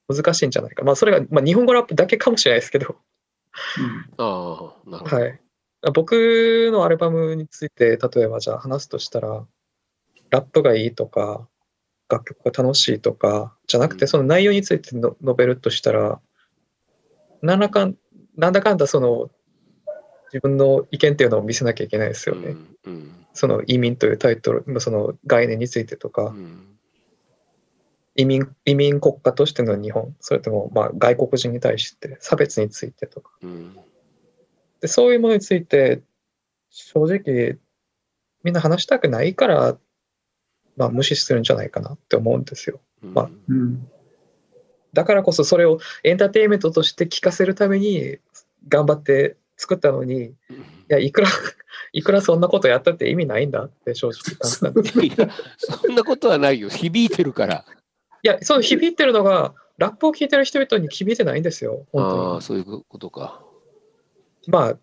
[0.08, 0.84] 難しいんじゃないか。
[0.84, 2.98] まあそれが、まあ、日本語ラップだけかもしれないですけど、
[4.18, 5.16] ああなるほど。
[5.16, 5.40] はい、
[5.94, 9.46] 僕のアルバムについて例えばじゃあ話すとしたら
[10.34, 11.48] ラップがいいとか
[12.10, 14.08] 楽曲が楽しいとかじゃなくてうん。
[14.08, 16.20] その内容についての述べるとしたら
[17.44, 17.96] 何らかん
[18.36, 19.30] なんだかんだその
[20.34, 22.48] 自分の意見っていうのを見せなきゃいけないですよね。
[22.48, 23.26] うんうん。
[23.34, 26.80] その移民というタイトルその概念についてとか、うん。
[28.16, 33.32] 移民移民国家としての日本それともまあ外国人に対して差別についてとか。
[33.44, 33.78] うん。
[34.82, 36.02] でそういうものについて
[36.72, 37.60] 正直
[38.44, 39.78] みんな話したくないから、
[40.76, 42.80] まあ、無視するんじゃないかなって思うんですよ。
[43.04, 43.14] うん。
[43.14, 43.30] まあ。
[43.48, 43.88] うん。
[44.94, 48.18] だからこそそれをエンターテインメントとして聞かせるために
[48.68, 50.34] 頑張って作ったのにい
[50.88, 51.28] やいくら
[51.94, 56.70] いくらそんなことやったって意味ないんだって正直簡単にいやそんなことはないよ。
[56.70, 57.66] 響いてるから。
[58.22, 61.86] いやそう響いてるのがラップを聴いてる人々に響いてないんですよ。
[61.92, 62.34] 本当に。
[62.34, 63.44] ああそういうことか。
[64.48, 64.78] まあ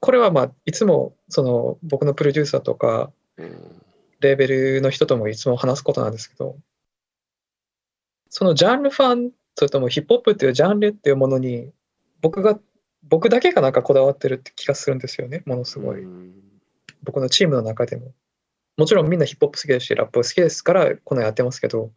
[0.00, 3.82] これはまあいつもその僕のプロデューサーとかうん
[4.20, 6.56] レーベルの人ともいつも話すことなんですけど
[8.30, 11.70] そのジャンルファンそれともヒップホップっていうジャンルっていうものに
[12.20, 12.58] 僕が
[13.02, 16.04] 僕だけがなんかこだわってるって気がするんですよねものすごい。
[16.04, 16.32] うん。
[17.02, 18.12] 僕のチームの中でも。
[18.76, 21.90] もちろんみんなヒップホップ好きですしラップ好きですからこのやってますけど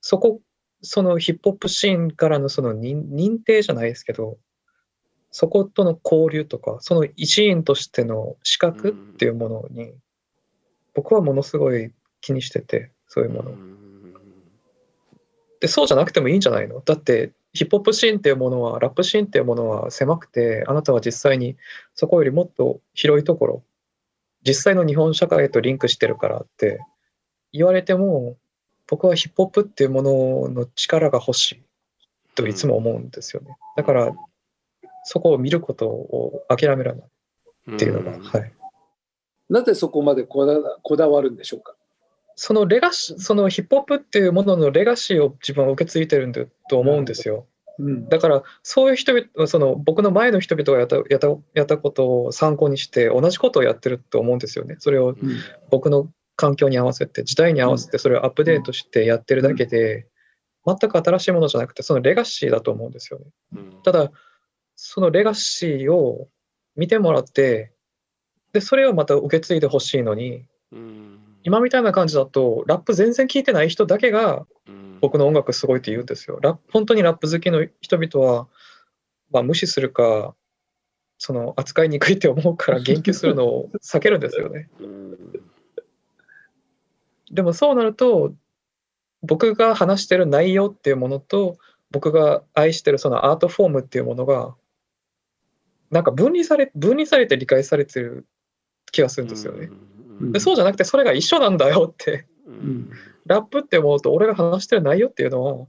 [0.00, 0.40] そこ
[0.80, 4.38] そのヒップホップシーンからのその認認定じゃないですけど
[5.30, 9.92] そことの交流とかその一員としての資格っていうものに
[10.94, 13.50] 僕はものすごい気にしててそういうもの。
[13.50, 13.54] を
[15.60, 16.80] でそうじゃなくてもいいんじゃないの？
[16.80, 21.56] だってヒップホップシーンっていうものはラップシーンっていうものは狭くてあなたは実際に
[21.94, 23.62] そこよりもっと広いところ
[24.46, 26.80] 実際の日本社会とリンクしてるからって
[27.52, 28.36] 言われても
[28.88, 31.62] 僕はヒップホップっていうものの力が欲しい
[32.34, 33.56] といつも思うんですよね。
[33.76, 34.12] だから
[35.04, 38.22] そこを見ることを諦められないっていうのが、ん。
[38.22, 38.52] はい、
[39.52, 41.74] なぜそこまでこだこだわるんでしょうか？
[42.34, 47.46] そのレガシそのヒップホップっていうもののレガシーを自分は受け継いでるんだと思うんですよ。
[47.78, 48.08] うん。
[48.08, 54.76] だからそういう人々その僕の前の人々がやったやったやったことを参考にして同じことをやってると思うんですよね。
[54.78, 55.16] それをうん
[55.70, 60.06] 僕の環境に合わせて時代に合わせてそれをアップデートしてやってるだけで
[60.64, 63.26] 全く新しいものじゃなくてそのレガシーだと思うんですよね。
[63.54, 64.10] うんただ
[64.76, 66.28] そのレガシーを
[66.74, 67.71] 見てもらって
[68.52, 76.38] でそれをまた受け継いでほしいのにうん今みたいな感じだとラップ全然聞いてない人だけがうん僕の音楽すごいって言うんですよ。
[76.40, 78.46] ラップ本当にラップ好きの人々は
[79.32, 80.34] まあ、無視するか
[81.18, 84.68] その扱いにくいって思うから 言及するのを避けるんですよね。
[84.78, 85.18] うん
[87.30, 88.34] でもそうなると
[89.22, 91.56] 僕が話してる内容っていうものと
[91.90, 94.54] 僕が愛してるそのアートフォームっていうものが
[95.90, 98.26] なんか分離され分離されて理解されてる
[98.92, 99.70] 気がするんですよね。
[100.20, 100.32] うん。
[100.32, 102.26] でそうじゃなくてそれが一緒なんだよって。
[102.46, 102.90] うん。
[103.26, 105.66] ラップってものと俺が話してる内容っていうのは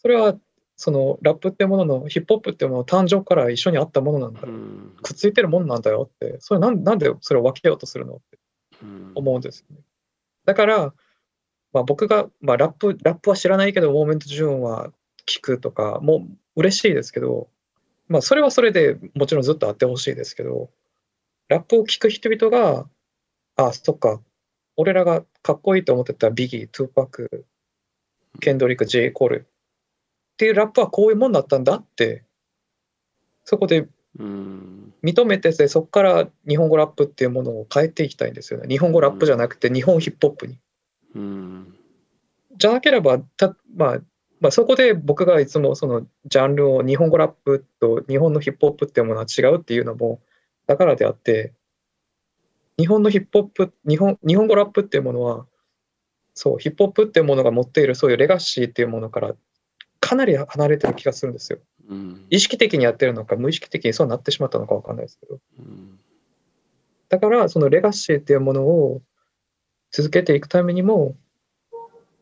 [0.00, 0.36] それは
[0.76, 4.42] そのラップってもののヒップホップってものの誕生から一緒にあったものなんだ。
[4.44, 4.94] うん。
[5.02, 6.36] くっついてるものなんだよって。
[6.40, 8.38] それなんなんでそれを分けようとするのって
[8.82, 9.12] うん。
[9.14, 9.82] 思うんですよね。
[10.44, 10.94] だから、
[11.72, 14.92] まあ、僕が、まあ、ラップラップは知らないけど Moment Joon は
[15.26, 16.26] 聞くとかも
[16.56, 17.48] う嬉しいですけど、
[18.08, 20.70] まあ、それはそれでもちろんずっとあってほしいですけど
[21.48, 22.86] ラップを聞く人々が
[23.56, 24.20] あそっか。
[24.76, 28.58] 俺らがかっこいいと思ってた Biggie、2Pac、Kendrick、J.
[28.58, 29.46] Cole。
[29.48, 32.24] っていうラップはこういうもんだったんだって。
[33.44, 34.94] そこでうん。
[35.02, 38.68] 認めててそこから日本語ラップっていうものを変えていきたいんですよね。
[38.68, 40.58] 日本語ラップじゃなくて日本ヒップホップに。
[41.14, 41.74] うん。
[42.56, 43.98] じゃなければた、まあ、
[44.40, 50.20] まあそこで僕がいつもそのジャンルを日本語ラップと日本のヒップホップっていうものは違うっていうのも
[50.68, 51.52] だからであって
[52.78, 55.46] 日本のヒップホップ日本日本語ラップっていうものは
[56.34, 59.34] そうヒップホップっていうものが持っているそういうレガシーっていうものから
[59.98, 61.58] かなり離れてる気がするんですよ。
[61.88, 62.26] うん。
[62.30, 65.40] 意識的にやってるのか無意識的にそうなってしまったのかわかんないですけど。
[65.58, 65.98] うん。
[67.08, 69.02] だからそのレガシーっていうものを
[69.90, 71.16] 続けていくためにも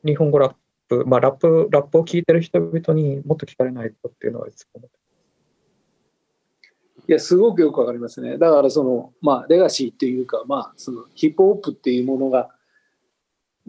[0.04, 0.54] 日本語ラッ
[0.88, 4.95] プ、まあ、ラップラップを聞いてる人々にもっと聞かれないとっていうのはいつも思って
[7.09, 8.37] いや、すごくよくわかりますね。
[8.38, 12.51] だから、その、まあ、レガシーっていうか、まあ、そのヒップホップっていうものが、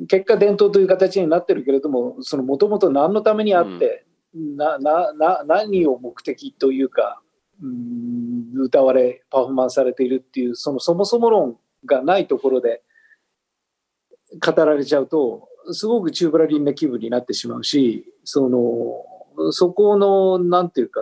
[0.08, 7.22] 結果伝統という形になってるけれども、そのもともと何のためにあって、ななな何を目的というか、
[7.62, 12.84] うん歌われ、パフォーマンスされているっていう、そのそもそも論がないところで
[14.46, 19.17] 語られちゃうと、すごく宙ぶらりんな気分になってしまうし、その、
[19.52, 21.02] そこの、なんていうか、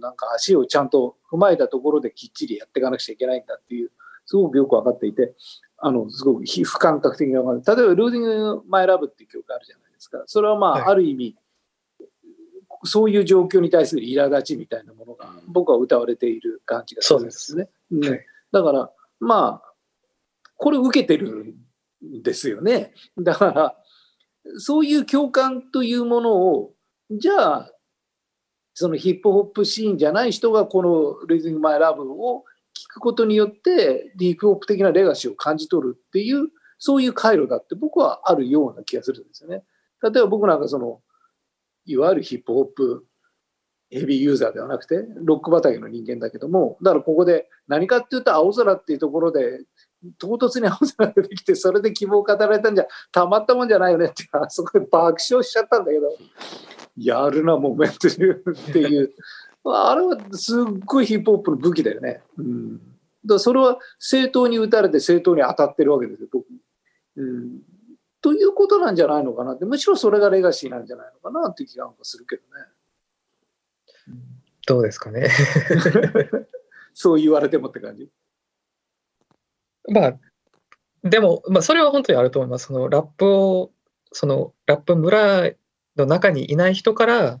[0.00, 3.90] なんか足をちゃんと踏まえたところできっちりやっていかなくちゃいけないんだっていう、
[4.26, 5.34] すごくよく分かっていて、
[5.78, 7.76] あの、すごく非不感覚的に分かる。
[7.76, 10.22] 例えば、ルーディング・マイ・ラブっていう曲あるじゃないですか。
[10.26, 11.36] それはまあ、はいある意味、
[12.84, 17.68] そういう状況に対する苛立ちみたいなものが、僕は歌われている感じがするんですね。
[17.90, 19.72] うんはいだから、まあ、
[20.56, 21.56] これ受けてる
[22.04, 22.92] んですよね。
[23.18, 23.76] だから、
[24.58, 26.74] そういう共感というものを、
[27.10, 27.71] じゃあ、
[28.74, 39.64] そのヒップホップシーンじゃない人がこの「リズング・マイ・ラブ」を聞くことによってヒップホップ的なレガシーを感じ取るっていうそういう回路だって僕はあるような気がするんですよね。
[40.02, 41.00] 例えば僕なんかその
[41.84, 43.06] いわゆるヒップホップ
[43.90, 49.60] ヘビーユーザーではなくてロック畑の人間だけどもだからここで何かっていうと青空っていうところで
[50.18, 56.08] 唐突に青空が出てきてそれで希望を語られたんじゃたまったもんじゃないよねってあそこで爆笑しちゃったんだけど
[56.96, 58.10] やるなモメントっ
[58.72, 59.12] ていう
[59.64, 62.22] あれはすっごいヒップホップの武器だよね。
[62.36, 62.80] うん、
[63.24, 66.46] だそれは正当に打たれて正当に当たってるわけですよ僕、
[67.16, 67.60] うん。
[68.20, 72.48] ということなんじゃないのかなってむしろそれがレガシーなんじゃないのかなっていう気がするけどね。
[74.66, 75.28] どうですかね。
[76.94, 78.08] そう言われてもって感じ。
[79.88, 80.18] まあ、
[81.02, 82.66] でも、まあ、それは本当にあると思います。
[82.66, 83.72] そのラップを、
[84.12, 85.50] そのラップ村
[85.96, 87.40] の中にいない人から、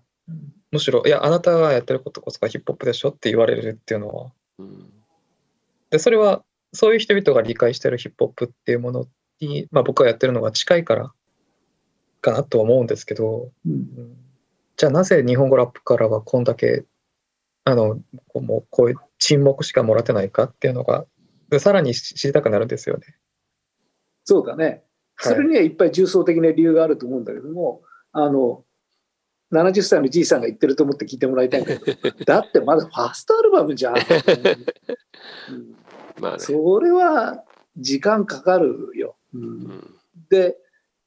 [0.70, 4.90] むしろ、いや、あなたがやってることこそがヒップホップでしょって言われるっていうのは、うん。
[5.90, 9.06] で、それは、そういう人々が理解してるヒップホップっていうもの
[9.40, 11.12] に、まあ、僕がやってるのが近いから
[12.22, 13.72] かなとは思うんですけど、うん。
[13.72, 14.16] うん。
[14.76, 16.84] じゃあなぜ日本語ラップからはこんだけ、
[17.64, 21.04] あの、こうもうこういう沈黙しかもらってないかっていうのが、
[21.50, 23.14] でさらに知りたくなるんですよね。
[24.24, 24.82] そうだね。
[25.18, 28.64] それにはいっぱい重層的な理由があると思うんだけども、あの、
[29.52, 33.94] 70歳のじいさんが言ってると思って聞いてもらいたいんだけど、 だってまだファーストアルバムじゃん。
[33.94, 33.98] う
[35.52, 35.76] ん
[36.20, 36.38] まあね。
[36.38, 37.44] それは
[37.76, 39.16] 時間かかるよ。
[39.34, 39.94] う、うんん
[40.30, 40.56] で、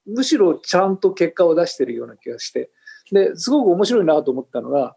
[0.06, 2.70] むしろちゃんと結果を出してるような気がして、
[3.12, 4.96] ですごく面白いなと思ったのが、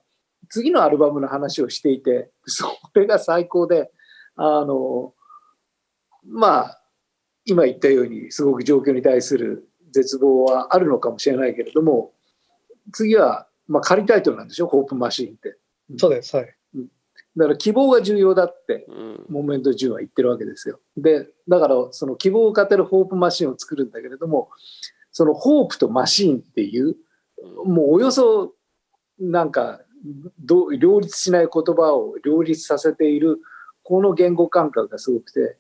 [0.50, 3.90] 次のアルバムの話をしていて、それが最高で、
[4.36, 5.14] あの、
[6.24, 6.82] まあ、
[7.44, 9.67] 今言ったように、すごく状況に対する
[9.98, 12.12] 絶望はあるのかもしれないけれども、
[12.92, 15.56] 次は、まあ、仮タイトルなんでしょ、ホープマシーンって。
[15.96, 16.54] そうです、はい。
[17.37, 20.80] だから希望が重要だってうんモーメント10は言ってるわけですよ。
[20.96, 24.48] で、だからその希望を語るホープマシンを作るんだけれども、
[25.12, 26.96] そのホープとマシンっていう、
[27.64, 28.54] もうおよそ
[29.18, 29.80] なんか
[30.40, 33.38] ど両立しない言葉を両立させている
[33.82, 35.56] この言語感覚がすごくて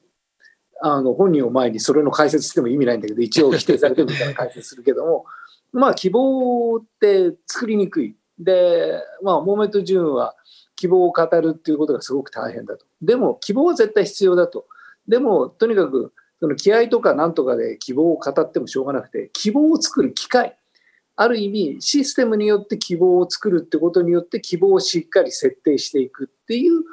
[0.80, 5.24] あの本人を前にそれの解説しても意味ないんだけど一応否定されてるみたいな解説するけども
[5.72, 8.16] まあ希望って作りにくい。
[8.38, 10.36] でまあモーメント・ジューンは
[10.76, 12.86] 希望を語るっていうことがすごく大変だと。
[13.02, 14.66] でも希望は絶対必要だと。
[15.08, 20.56] でもとにかくその気合とかなんとかで希望を語ってもしょうがなくて希望を作る機会
[21.16, 26.84] ある意味システムによって希望を作るってことによって希望をしっかり設定していくっていう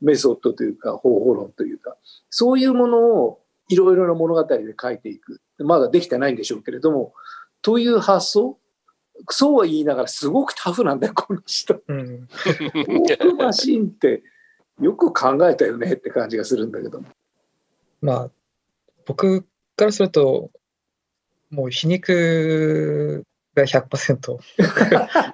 [0.00, 1.96] メソッドというか方法論というか
[2.30, 7.12] そういうものをいろいろな物語で書いていくまだできてないんでしょうけれども
[7.62, 8.58] という発想
[9.30, 11.80] そうは言いながらすごくタフなんだよこの人。
[11.88, 14.22] うん、オープマシンって
[14.80, 17.02] よく考えたよねって感じがするんだけど
[18.02, 18.30] まあ
[19.06, 20.50] 僕からすると
[21.50, 24.38] もう皮肉が100%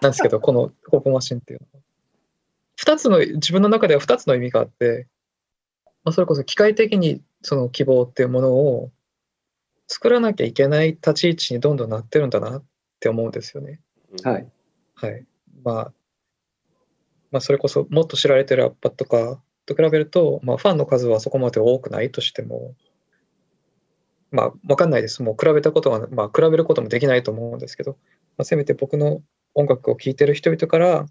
[0.01, 1.82] なんですけど、このホープマシンっていうのは。
[2.85, 5.07] 2つの、自分の中では2つの意味があって、
[6.05, 8.91] まあ、それこそ機械的にその希望っていうものを
[9.87, 12.65] 作らなきゃいけない立ち位置にどんどんなってるんだなっ
[13.01, 13.81] て思うんですよね。
[14.25, 14.47] はい。
[14.95, 15.25] はい。
[15.63, 15.93] まあ、
[17.31, 22.75] まあ、それこそもっと知られてるアッパとかと比べると、まあ、ファンの数はそこまで多くないとしても、
[24.31, 25.23] まあ、わかんないです。
[25.23, 27.93] もう比べたことは、まあ、比べることもできないと思うんですけど、
[28.37, 29.23] まあ、せめて僕の
[29.55, 31.07] 音楽を聴いてる人々から、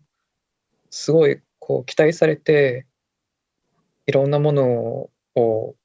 [0.89, 2.85] すごいこう期待されて、
[4.05, 5.75] いろんなものを、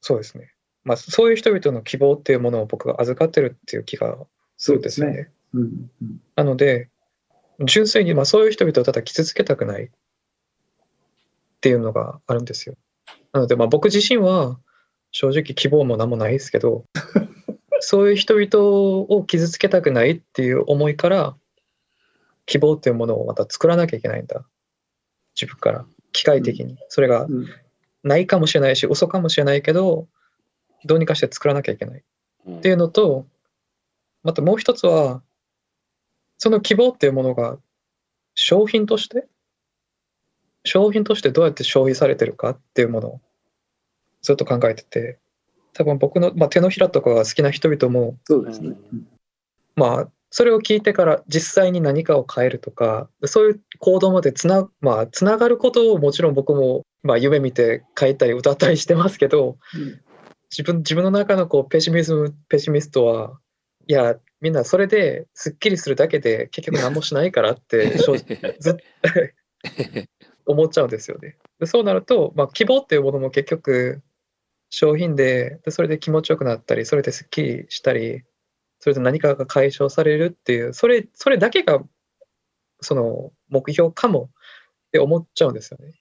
[0.00, 0.52] そうですね。
[0.82, 4.16] まあ、そういう人々の希望っていうものを僕が預かってるっていう気が
[4.56, 5.12] するんですよね。
[5.12, 6.88] ねうんうん、なので、
[7.64, 9.90] 純粋にまあそういう人々をただ傷つけたくないっ
[11.60, 12.74] ていうのがあるんですよ。
[13.32, 14.58] なので、まあ僕自身は、
[15.12, 16.84] 正直希望も何もないですけど
[17.80, 18.62] そういう人々
[19.08, 21.34] を傷つけたくないっていう思いから
[22.44, 24.44] 希望っていうものをまた作らなきゃいけないんだ
[25.40, 26.76] 自分から機械的に。
[26.88, 27.26] それが
[28.02, 30.06] ないかもしれないし嘘かもしれないけど
[30.84, 32.02] どうにかして作らなきゃいけない。
[32.50, 33.26] っていうのと
[34.22, 35.22] またもう一つは
[36.38, 37.58] その希望っていうものが
[38.34, 39.26] 商品として
[40.64, 43.20] 商品としてどうやって消費されてるかっていうもの
[44.22, 45.18] ずっと考えてて、
[45.72, 48.76] 多分僕の、まあ、手のひらとかが好きな人々も、そうですね。
[49.76, 60.00] まあ、それを聞いてから実際に何かを変えるとか、そういう行動までつな,、まあ、つながることをもちろん僕も、まあ、夢見て書いたり歌ったりしてますけど、うん、
[60.50, 63.38] 自分自分の中のこうペシミズムペシミストは
[63.86, 68.80] いやみんなそれですっきりするだけで結局何もしないからって 正直ずっと
[70.52, 71.36] 思っちゃうんですよね。
[71.58, 74.00] でそうなると、まあ、希望っていうものも結局
[74.70, 78.22] 商品ででそれで気持ちよくなったりそれですっきりしたり
[78.80, 81.82] それで何かが解消されるっていうそれそれだけが
[82.80, 84.30] その目標かも
[84.88, 85.94] って思っちゃうんですよね。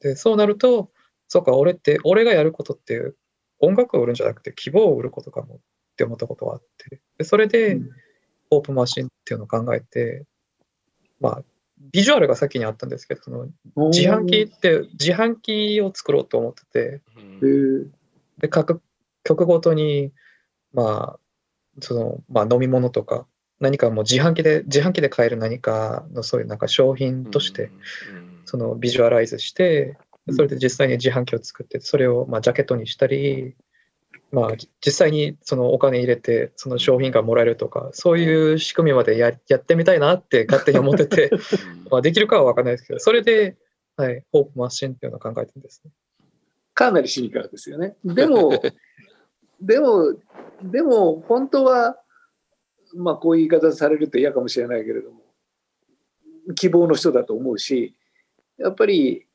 [0.00, 0.90] でそうなると
[1.28, 3.16] そうか俺って俺がやることっていう
[3.60, 5.58] 音楽を売るんじゃなくて希望を売ることかもっ
[5.96, 7.00] て思ったことがあって。
[7.18, 7.80] でそれで
[8.50, 10.24] オープンマシンっていうのを考えて
[11.20, 11.44] まあ
[11.92, 13.48] ビジュアルが先にあったんですけど、その
[13.90, 17.02] 自販機って自販機を作ろうと思ってて、
[18.38, 18.80] で各
[19.24, 20.12] 曲ごとに、
[20.72, 21.18] まあ、
[21.80, 23.26] その、まあ、飲み物とか、
[23.60, 27.70] 何かもう自販機で、自販機で買える何かのそういうなんか商品として、
[28.44, 29.96] そのビジュアライズして、
[30.30, 33.54] それで実際に自販機を作って、それをまあジャケットにしたり、
[34.34, 34.50] まあ、
[34.84, 41.30] 実際にそのお金入れてその商品がもらえるとかそういう仕組みまでややってみたいなって勝手に思ってて
[41.88, 43.56] まあできるかは分かんないですけどそれで、
[43.96, 45.92] はい、ホープマシンっていうのを考えてるんですね。
[46.74, 47.96] かなりシニカルですよね。
[48.04, 48.50] でも
[49.60, 50.14] でも
[50.62, 51.96] でも本当は
[52.96, 55.20] まあこういう言い方されると嫌かもしれないけれども
[56.54, 57.94] 希望の人だと思うし
[58.58, 59.26] やっぱり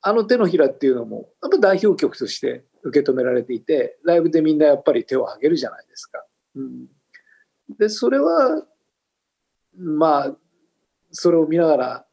[0.00, 6.24] あの手のひらっていうのもやっぱ代表曲として受け止められていてライブでみんなやっぱり手を挙げるじゃないですか。
[6.54, 6.86] うん、
[7.78, 8.62] でそれは
[9.76, 10.36] まあ
[11.10, 12.06] それを見ながら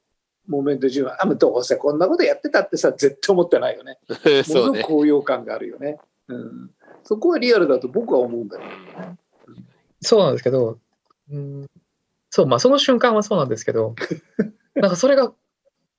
[0.48, 4.00] モーメント中はあどうせこんなことやってたってさ絶対思ってないよね。
[4.44, 6.72] その高揚感があるよね、うん。
[7.04, 9.18] そこはリアルだと僕は思うんだけどね。
[10.02, 10.80] そうなんですけど、
[11.32, 11.70] うん、
[12.30, 13.96] そうまあその瞬間はそうなんですけど
[14.76, 15.32] なんかそれが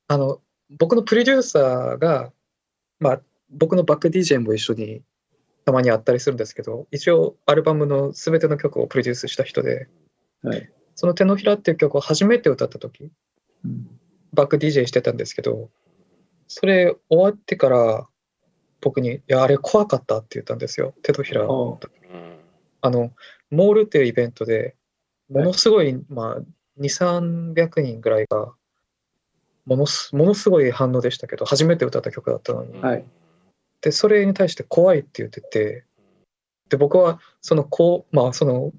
[0.08, 0.40] あの
[0.78, 2.32] 僕のプロデューサーが
[2.98, 5.02] まあ僕のバック DJ も一緒に
[5.64, 9.88] たまにあったりするんですけど、一応アルバムの全ての曲をプロデュースした人で、
[10.42, 13.10] はい、その手のひらっていう曲を初めて歌った時、
[13.64, 13.86] うん、
[14.32, 15.70] バック DJ してたんですけど、
[16.48, 18.08] それ終わってから
[18.82, 21.42] 僕に、いや、あれ怖かったって言ったんですよ、手のひら。
[21.44, 23.12] あの、
[23.50, 24.76] モールっていうイベントで、
[25.30, 26.38] ものすごい、まあ、
[26.78, 28.52] 2、300人ぐらいが
[29.66, 32.80] ものすものすごい反応でしたけど初めて歌った曲だったのに。
[32.80, 33.04] はい。
[33.80, 35.84] でそれに対して怖いって言ってて
[36.68, 38.72] で僕はそのこうまあその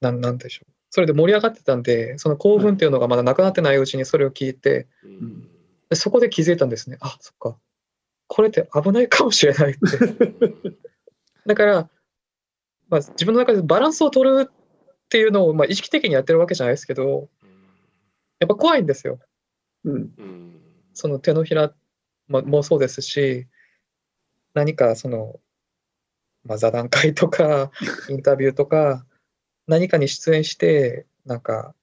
[0.00, 0.72] なんなんでしょう。
[0.90, 5.48] それで盛り上がってたんでその興奮っていうのがまだなくなってないうちにそれを聞いてうん
[5.90, 6.98] でそこで気づいたんですね。
[7.00, 7.56] あそっか
[8.34, 9.78] これって危ないかもしれないって。
[11.46, 11.88] だから、
[12.88, 14.52] まあ、自分の中でバランスを取るっ
[15.08, 17.28] ていうのを、まあ、意識的にやってるわけじゃないですけど
[18.40, 19.20] やっぱ怖いんですよ。
[19.84, 20.14] うん。
[20.18, 20.60] うん。
[20.94, 21.72] その手のひら
[22.26, 23.46] ももそうですし
[24.52, 25.38] 何かその、
[26.42, 27.70] まあ、座談会とか
[28.10, 29.06] インタビューとか
[29.68, 31.76] 何かに出演してなんか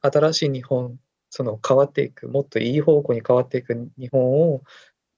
[0.00, 4.62] 新しい日本その変わっていくもっといい方向に変わっていく日本を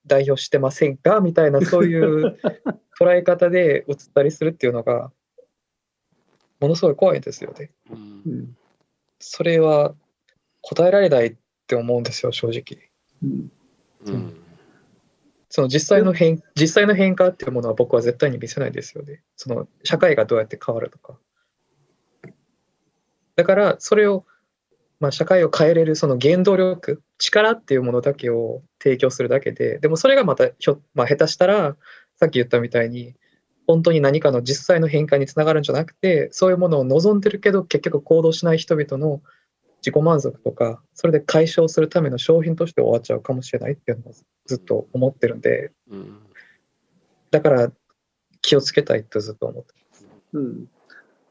[0.07, 1.21] 代表してませんか？
[1.21, 2.39] みたいなそういう
[2.99, 5.13] 捉え方で映ったりするっていうのが
[6.61, 7.71] ものすごい怖いんですよね。
[7.91, 8.57] うんうん
[9.25, 9.95] それは
[10.63, 11.37] 答えられないっ
[11.69, 12.91] て思うんですよ正直。
[13.23, 13.53] うん
[14.07, 14.39] うん
[15.49, 19.23] その実際の変実際の変化っていうものは僕は絶対に見せないですよね。
[19.37, 21.19] その社会がどうやって変わるとか。
[23.37, 24.25] だからそれを、
[25.03, 31.77] まあ、社会を変えれるその原動力力っていうものだけを提供するだけででもそれがまたひょ、まあ、下手したら
[32.21, 33.17] さっき言ったみたいに
[33.67, 39.21] 本当に何かの実際の変化につながるんじゃなくてそういうものを望んでるけど結局行動しない人々の
[39.85, 44.15] 自己満足とかそれで解消するための商品として終わっちゃうかもしれないっていうのを
[44.47, 46.21] ずっと思ってるんでうん。
[47.33, 47.73] だから
[48.41, 49.75] 気をつけたいってずっと思って
[50.35, 50.67] うん、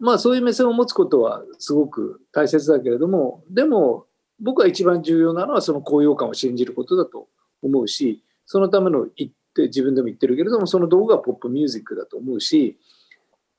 [0.02, 4.08] まあそういう目線を持つことはすごく大切だけれどもでも
[4.39, 7.28] 僕は一番重要なのはその高揚感を信じることだと
[7.62, 12.80] 思うしそのための言って自分でも言ってるけれどもその道具はポップミュージックだと思うし、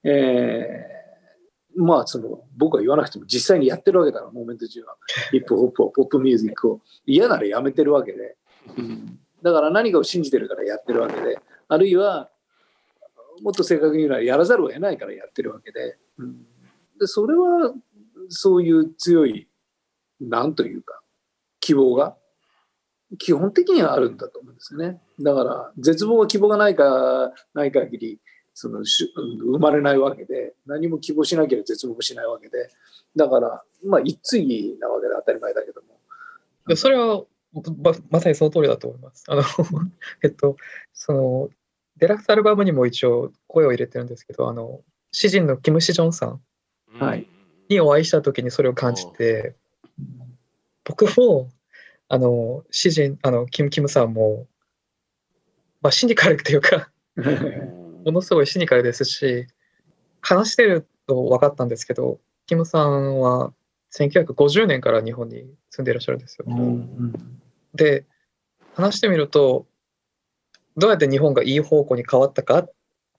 [0.04, 1.02] えー
[1.76, 4.96] まあその僕は言わなくても実際にやってるわけだからモーメント中は。
[5.30, 6.80] ヒップホップをポップミュージックを。
[7.06, 8.36] 嫌ならやめてるわけで、
[9.42, 11.38] だから何かを信じてるからやってるわけで。
[11.68, 12.30] あるいは
[13.42, 16.46] もっと正確に言うならやらざるを得ないからやってるわけで,、うん、
[16.98, 17.72] でそれは
[18.28, 19.48] そういう強い
[20.20, 21.00] なんというか
[21.60, 22.16] 希望が
[23.18, 25.00] 基本的にはあるんだと思うんですよね。
[25.20, 28.20] だから絶望は希望がないかない限り
[28.54, 32.70] そのし生まれないわけで何も希望しなければ絶望もしないわけで
[33.16, 36.76] だからまあ一対なわけで当たり前だけども。
[36.76, 37.24] それは
[37.82, 39.24] ままさにその通りだと思います。
[39.28, 39.42] あの
[40.22, 40.56] えっと
[40.92, 41.50] その
[41.96, 44.82] デラックスアルバムにも一応声を入れてるんですけどあの
[45.12, 46.40] 詩人のキム・シジョンさん
[46.98, 47.26] はい
[47.68, 49.54] にお会いした時にそれを感じて
[50.84, 51.48] 僕も
[52.08, 54.46] あの詩人あのキム・キムさんも、
[55.80, 56.90] まあ、シニカルっていうか
[58.04, 59.46] ものすごいシニカルですし
[60.20, 63.52] 話してると分かったんですけどキムさんは
[63.94, 66.46] 1950年から日本に住んでいらっしゃるんですよ。
[67.74, 68.06] で
[68.74, 69.66] 話してみると
[70.76, 72.72] どうやって日本がいい方向に変わったかっ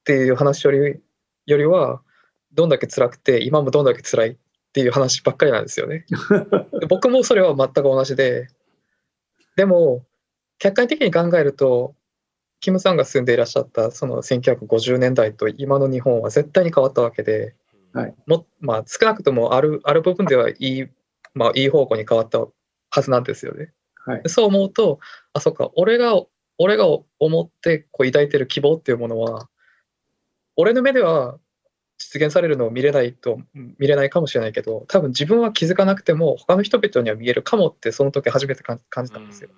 [0.04, 1.00] ていう話より
[1.46, 2.02] よりは
[2.54, 4.36] どんだけ辛くて今もどんだけ辛いっ
[4.74, 6.06] ていう話ばっかりなんですよね。
[6.80, 8.48] で僕もそれは全く同じで
[9.56, 10.06] でも
[10.60, 11.96] 客観的に考えると
[12.60, 17.56] キムさんが住んでいらっしゃったその1950年代と今の日本は絶対に変わったわけで、
[17.92, 20.88] はいもまあ、少なくともあるある部分ではいい,、
[21.34, 23.74] まあ、いい方向に変わったはずなんですよね。
[24.06, 25.00] はいそう思うと
[25.34, 26.22] あそっか俺が
[26.58, 27.04] 俺が思
[27.44, 29.50] ってこう抱いてる希望っていうものは
[30.56, 31.38] 俺の目では
[31.98, 39.50] 実現されるのを見れないと見れないかもしれないけど多分自分は気づかなくても他の人々には見えるかもってその時初めて感感じたんですよ。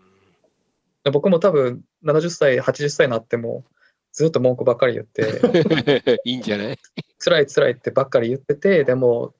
[1.03, 3.63] で僕も多分70歳80歳になっても
[4.11, 6.77] ずっと文句ばっかり言って いいんじゃない？
[7.19, 9.33] 辛い辛いってばっかり言っててでも、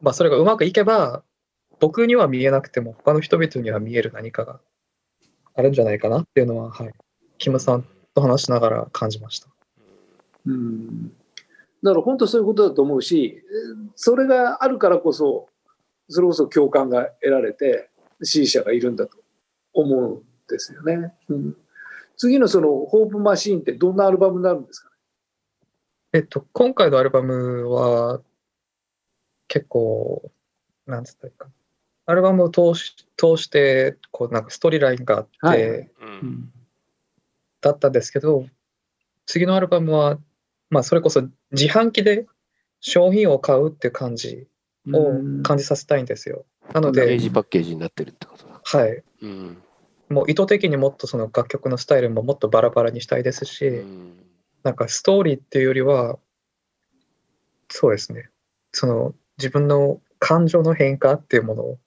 [0.00, 1.22] まあ、それがうまくいけば
[1.80, 4.60] 僕には見えなくても他の人々には見える何かが
[5.54, 6.92] あるんじゃないかなっていうのは、はい、
[7.38, 9.48] キムさんと話しながら感じました。
[10.48, 11.12] うん。
[11.82, 13.42] だから本当そういうことだと思うし
[13.94, 15.48] それがあるからこそ
[16.08, 17.90] それこそ共感が得られて
[18.22, 19.18] 支持者がいるんだと
[19.72, 21.14] 思うんですよね。
[21.28, 21.56] うん、
[22.16, 24.94] 次のその「ホープマシーン」ってどんなアルバムになるんですかね？
[26.14, 28.22] えっと、今回のアルバムは
[29.46, 30.32] 結構、
[30.86, 31.44] なんつったらいいか。
[31.44, 31.52] な。
[32.06, 35.62] アルバムを通し通してこうなんかストーリーラインがあって、はい。
[35.62, 36.52] うん。
[37.60, 38.46] だったんですけど
[39.26, 40.18] 次のアルバムは、
[40.70, 42.26] まあ、それこそ自販機で
[42.80, 44.46] 商品を買うっていう感じ
[44.92, 46.44] を感じさせたいんですよ。
[46.72, 48.60] なのペーで、ジパッケージになってるってことだ。
[48.62, 49.62] はい、うん
[50.08, 54.24] もう意図的にもっとその楽曲のスタイルももっとバラバラにしたいですし、うん
[54.64, 56.18] なんかストーリーっていうよりは
[57.70, 58.28] そうですね
[58.72, 61.78] その自分の感情の変化っていうものを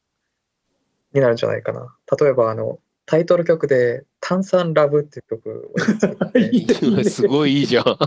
[1.13, 1.93] になるんじゃないかな。
[2.17, 2.79] 例えばあの
[3.11, 6.39] タイトル曲で「炭酸ラブ」っていう曲を作って。
[6.55, 7.83] いいねすごいいいじゃん。
[7.83, 7.97] は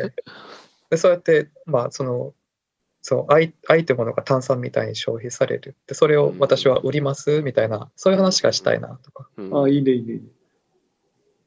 [0.00, 0.12] い、
[0.90, 2.34] でそうやって、まあ、その
[3.02, 5.74] そうアイアイテムのが炭酸みたいに消費される。
[5.88, 9.28] でそれを私は売りますみたいなそういう話がしたいなとか。
[9.36, 9.64] うん。
[9.64, 10.20] あいいねいいね。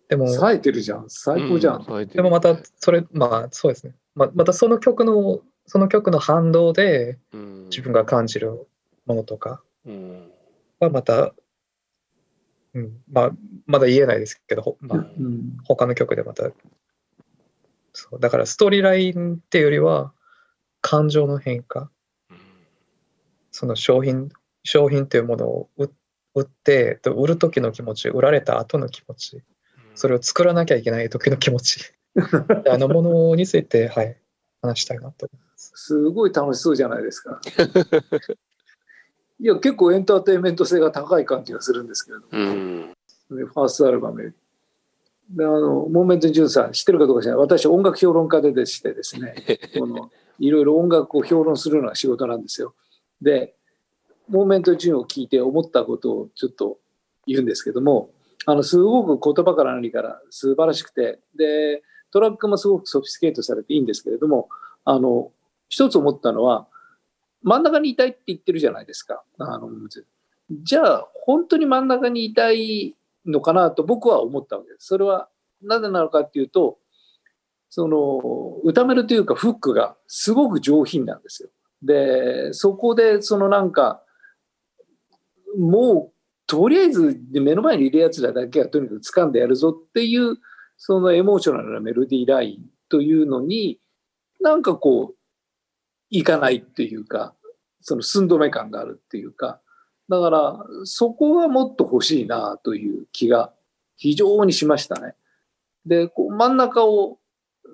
[0.09, 1.05] でも冴えてるじゃん。
[1.07, 1.85] 最高じゃん。
[1.87, 3.95] うんでもまたそれまあそうですね。
[4.15, 7.63] ままたその曲のその曲の反動でうん。
[7.69, 8.67] 自分が感じる
[9.05, 10.29] ものとかうん。
[10.81, 11.33] はまた、
[12.77, 13.01] うん。
[13.11, 13.31] まあ、
[13.65, 15.57] まだ言えないですけど、ほまあ、うん。
[15.63, 16.51] 他の曲でまた。
[17.93, 18.19] そう。
[18.19, 20.13] だからストーリーラインっていうよりは
[20.81, 21.89] 感情の変化。
[23.51, 24.29] その商品
[24.63, 25.91] 商品というものを売
[26.35, 29.41] 売ってで売る時の気持ち売られた後の気持ち。
[29.95, 31.93] それを作らなきゃいけない時の気持ち。
[32.69, 34.17] あのものについて、はい、
[34.61, 35.71] 話したいなと思います。
[35.75, 37.41] すごい楽しそうじゃないですか。
[39.39, 42.87] いや、結構エンターテインメント性が高い感じがするんですけれども、うん。
[42.89, 42.93] ね
[43.29, 44.33] ファーストアルバム
[45.29, 49.35] であのモーメント・ジュンさん知ってるかどうか知らない私音楽評論家ででしてですね。
[49.77, 50.09] この
[50.39, 52.73] いろいろ音楽を評論するのが仕事なんですよ。
[53.21, 53.55] で
[54.29, 56.79] モーメント・ジュンを聞いて思ったことをちょっと
[57.25, 58.11] 言うんですけども
[58.45, 61.19] あのすごく言葉から何から素晴らしくて。
[61.35, 64.47] でトラックもすごくソフィスケートされていいんですけれども
[64.85, 65.33] あの
[65.67, 66.67] 一つ思ったのは
[67.43, 69.23] 真ん中にいたいって言ってるじゃないですか。
[69.37, 69.69] あの
[70.49, 74.87] じゃあ本当に真ん中にいたいのかなと僕は思ったわけです。
[74.87, 75.29] それは
[75.61, 76.77] なぜなのかっていうと
[77.69, 81.49] その歌メロというかフックがすごく上品なんですよ。
[81.83, 84.01] でそこでそのなんか
[85.57, 86.13] もう
[86.47, 90.37] とりあえず目の前にいるやつらだけはとにかく掴んでやるぞっていう
[90.77, 93.79] そのエモーショナルなメロディーラインというのに
[94.39, 95.16] なんかこう
[96.09, 97.33] いかないっていうか
[97.81, 99.61] その寸止め感があるっていうか
[100.09, 103.53] だからそこがもっと欲しいなという気が
[103.97, 105.15] 非常にしましたね。
[105.85, 107.19] でこう真ん中を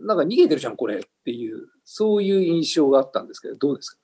[0.02, 3.98] なんか逃げてるじゃんこれっていうそういう印象があったんですけどどうですか？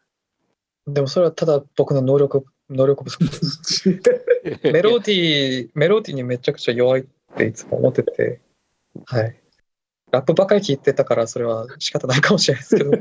[0.87, 3.89] でもそれはただ僕の能力能力不足です。
[4.71, 7.05] メロディー、メロディーにめちゃくちゃ弱いっ
[7.35, 8.41] ていつも思ってて、
[9.05, 9.41] はい。
[10.11, 12.91] ラップばかり聴いてたからそれは仕方ないかもしれないですけど、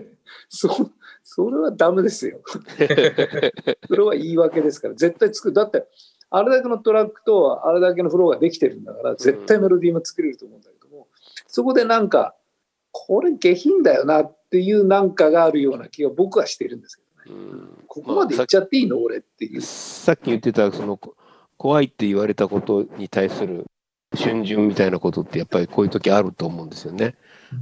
[0.49, 0.91] そ
[1.31, 2.41] それはダメですよ。
[2.47, 5.85] それは言い訳ですから絶対作るだって
[6.31, 11.07] あれだけのトラックとあれだけのフローができてるんだから絶対メロディーも作れると思うんだけども、
[11.47, 12.35] そこでなんか
[12.93, 17.43] これ下品だよなっていうなんかがあるような気が僕はしているんですけどね。
[17.43, 18.99] うんここまで言っちゃっていいの？
[18.99, 19.61] 俺っていう。
[19.61, 21.14] さっき言ってたそのこ
[21.59, 23.66] 怖いって言われたことに対する
[24.16, 27.16] 春巡みたいなことってやっぱりこういう時あると思うんですよね。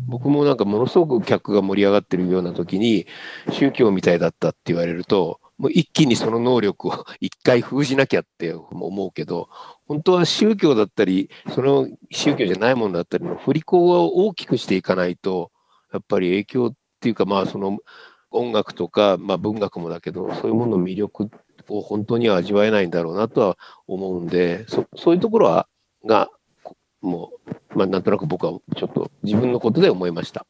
[0.07, 3.07] 僕もなんかものすごく客が盛り上がってるような時に
[3.51, 9.49] 宗教みたいだったって言われるともう一気にその能力を 一回封じなきゃって思うけど
[9.87, 15.51] 本当は宗教だったりその宗教じゃないものだったりの振り子を大きくしていかないと
[15.93, 17.79] やっぱり影響っていうかまあその
[18.31, 21.31] 音楽とか、まあ、文学もだけどそういうものの魅力
[21.69, 25.69] を本当には味わえないんだろうなとは思うんでそそういうところは
[26.05, 26.29] が
[27.01, 27.33] も
[27.73, 30.47] う、まあ、なんとなく僕はちょっと自分のことで思いました。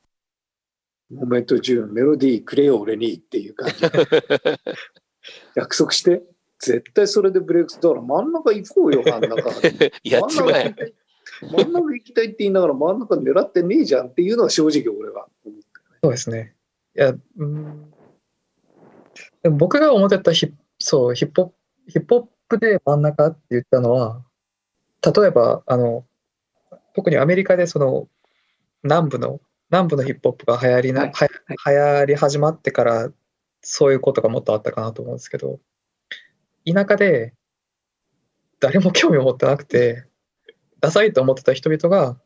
[1.10, 3.74] モメント中メロディーくれよ俺にっていう感じ。
[5.54, 6.22] 約束して
[6.58, 9.50] 絶対それでブレイクスだから真ん中行こうよ真ん中。
[10.02, 10.74] やっちまえ。
[11.42, 15.80] 真ん中行きたいって言いながら真ん中狙ってねえじゃんっていうのは正直俺は思った。
[16.02, 16.54] そうですね。
[16.96, 17.92] いや、うん、
[19.42, 21.56] でも僕が思ってたヒそうヒップホップ
[21.88, 24.24] ヒップホップで真ん中って言ったのは、
[25.02, 26.04] 例えばあの
[26.96, 28.08] 特にアメリカでその
[28.82, 29.40] 南部の
[29.70, 31.12] 南部のヒップホップが流行りな、はい。
[31.12, 31.28] は
[31.70, 33.10] 流行り始まってから
[33.60, 35.60] そういうことがもっとあったかなと思うんですけど、
[36.64, 37.34] 田舎で
[38.60, 40.06] 誰も興味を持ってなくて、
[40.80, 42.18] ダサいと思ってた人々が、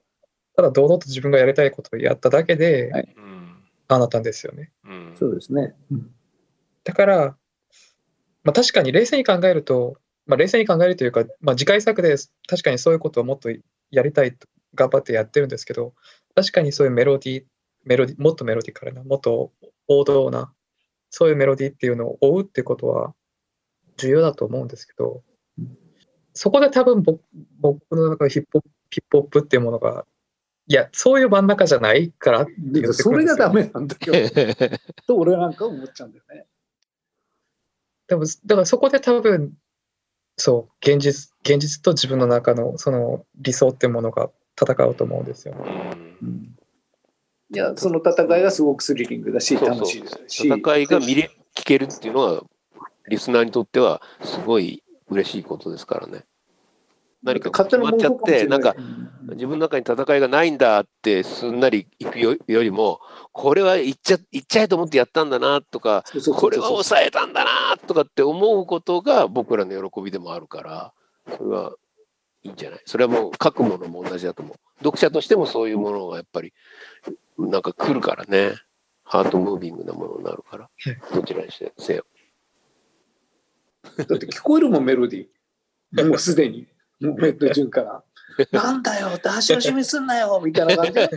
[0.54, 3.14] ただ堂々と自分がやりたいことをやっただけで、はい。
[3.16, 3.40] うん
[3.88, 4.70] ああなったんですよね。
[4.84, 5.16] うん。
[5.18, 5.74] そうですね。
[6.84, 7.36] だから、
[8.44, 9.96] まあ、確かに冷静に考えると、
[10.26, 12.14] まあ、冷静に考えるというか、まあ、次回作で
[12.46, 13.50] 確かにそういうことをもっと
[13.90, 15.94] やりたいと頑張ってやってるんですけど、
[16.34, 17.44] 確かにそういうメロディー、
[17.84, 19.52] メロディもっとメロディカルな、もっと
[19.88, 20.52] 王道な、
[21.10, 23.14] そういうメロディーっていうのを追うっていうことは
[23.96, 25.22] 重要だと思うんですけど、
[26.34, 27.22] そこで多分僕
[27.58, 30.04] 僕の中でヒップホップヒップホップっていうものが、
[30.66, 34.12] いや、そういう真ん中じゃないからって言ってでそれがダメなんだよ。
[34.12, 34.70] う
[35.06, 36.46] と俺なんか思っちゃうんだよね。
[38.08, 39.52] でも、だからそこで多分、
[40.36, 44.30] そう、現実、現実と自分の中のその理想っていうものが
[44.60, 45.54] 戦うと思うんですよ。
[45.54, 45.60] ね。
[46.22, 46.56] うん。
[47.52, 50.48] いやその戦いがすごくスリリングだし楽しいですし。
[50.48, 52.42] 戦いが見れ聞けるっていうのは
[53.08, 56.24] リスナーにとってはすごい嬉しいことですからね。
[57.22, 63.00] 何か決まっちゃって、なんかうん自分の中に戦いがないんだってすんなりいくよよりも、
[63.32, 66.04] これは言っちゃ言っちゃえと思ってやったんだなとか、
[66.34, 70.92] これは抑えたんだなとかって思うことが僕らの喜びでもあるから、
[71.36, 71.74] それは
[72.42, 72.80] いいんじゃない？
[72.86, 74.56] それはもう書くものも同じだと思う。
[74.78, 76.52] 読者としてもそういうものがやっぱり
[77.38, 78.54] なんか来るからね。
[79.02, 80.70] ハートムービングなものになるから、
[81.12, 82.06] どちらにしてせよ。
[83.96, 86.08] だって聞こえるもん、メロディー。
[86.08, 86.68] もうすでに。
[87.00, 88.04] もうメット順から。
[88.52, 91.10] なんだよ、出し惜しみすんなよみたいな感じで。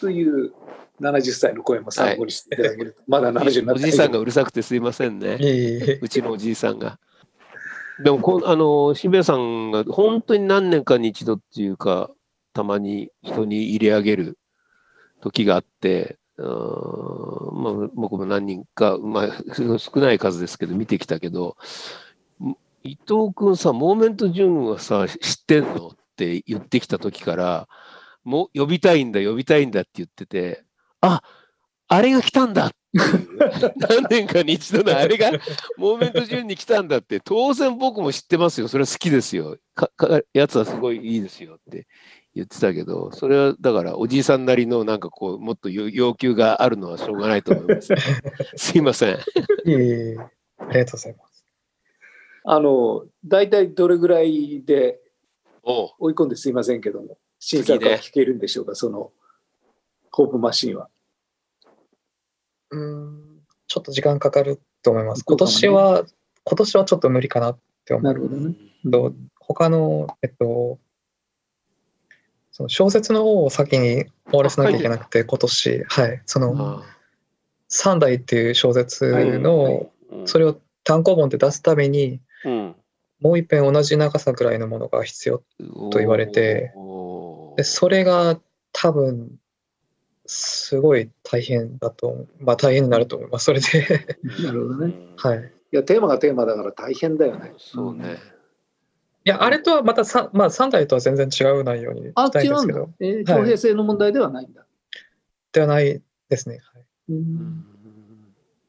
[0.00, 0.52] という
[1.00, 3.02] 70歳の声も参考にしていただけると。
[3.08, 5.38] まだ70になおってじいさんがうるさくてすいませんね。
[6.00, 7.00] うちのおじいさんが。
[8.02, 12.10] でもこ、あの、渋谷さんが本当に何年かに一度っていうか、
[12.52, 14.38] たまに人に入れ上げる
[15.20, 19.28] 時があって、うーんまあ、僕も何人か、まあ、
[19.78, 21.56] 少ない数ですけど、見てきたけど、
[22.82, 27.68] 伊藤君さ、モーメント・ジュンはさ、知ってんのって言ってきた時から、
[28.24, 30.64] もう呼びたいんだ、呼びたいんだって言ってて、
[31.00, 31.22] あ
[31.88, 32.70] あれが来たんだっ
[33.76, 35.30] 何年かに一度のあれが
[35.76, 38.68] モーメント順に来たんだって、当然僕も知ってますよ。
[38.68, 39.58] それは好きですよ。
[39.74, 41.86] かかやつはすごいいいですよって
[42.34, 47.94] 言ってたけど、それはだからおじいさんなりのなんかこう、もっと要要求があるのはしょうがないと思います。
[48.56, 49.14] すいません。
[49.14, 49.18] い
[49.66, 50.16] えいえ
[50.58, 51.44] ありがとうございます。
[52.44, 55.00] あの、大体どれぐらいで
[55.64, 59.12] 追い込んですいませんけども、審査から聞けるんでしょうか、その、
[60.12, 60.88] ホープマシンは。
[62.70, 65.24] うーん、ちょっと時間かかると思います。
[65.24, 66.04] 今年は、
[66.44, 68.04] 今年はちょっと無理かなって思う。
[68.04, 68.54] なるほどね。
[68.90, 70.78] と、他の、えっと、
[72.52, 76.82] その小説の方を先に終わらせなきゃいけなくて、今年、はい、その、あ
[77.68, 82.76] 三代っていう小説の、うんそれを単行本で出すために、うん。
[83.20, 85.42] もう一遍同じ長さぐらいのものが必要。
[85.90, 86.72] と言われて
[87.56, 88.38] で、それが
[88.72, 89.32] 多分、
[90.26, 92.28] すごい大変だと思う。
[92.40, 93.46] まあ大変になると思います。
[93.46, 94.94] それで、なるほどね。
[95.16, 95.38] はい。
[95.72, 97.52] いや、テーマがテーマだから大変だよね。
[97.58, 98.18] そうね。
[99.24, 102.90] いや、あれとはまたさ、まあ、3代とは全然違う内容にあ、したい違うんですけど、。
[103.00, 104.64] えー、徴兵制の問題ではないんだ。
[105.52, 106.58] ではないですね。
[106.72, 107.64] はいうん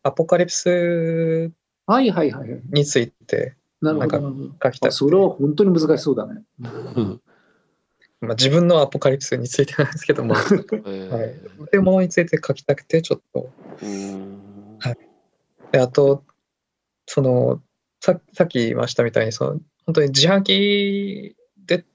[0.03, 1.51] アポカリプス
[1.85, 2.61] はいはいはいはい。
[2.71, 4.21] についてなるほど。
[4.21, 6.43] なんか書きたくてあそれは本当に難しそうだね。
[8.21, 11.29] うんまあ、自分のアポカリプスについてなんですけど、まあ、えーはい。
[11.29, 11.33] っ
[11.69, 13.49] ていうものについて書きたくて、ちょっと。
[13.81, 14.77] うん。
[14.79, 14.97] はい。
[15.71, 16.23] であと、
[17.05, 17.61] その、
[17.99, 21.85] ささっき言いましたみたいに、その、本当に自販機で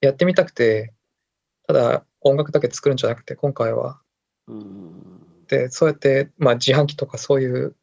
[0.00, 0.92] やってみたくて、
[1.66, 4.00] ただ音楽だけ作るんじゃなくて、今回は、
[4.46, 5.46] うん。
[5.48, 7.76] で、そうやって、まあ、自販機とかそういう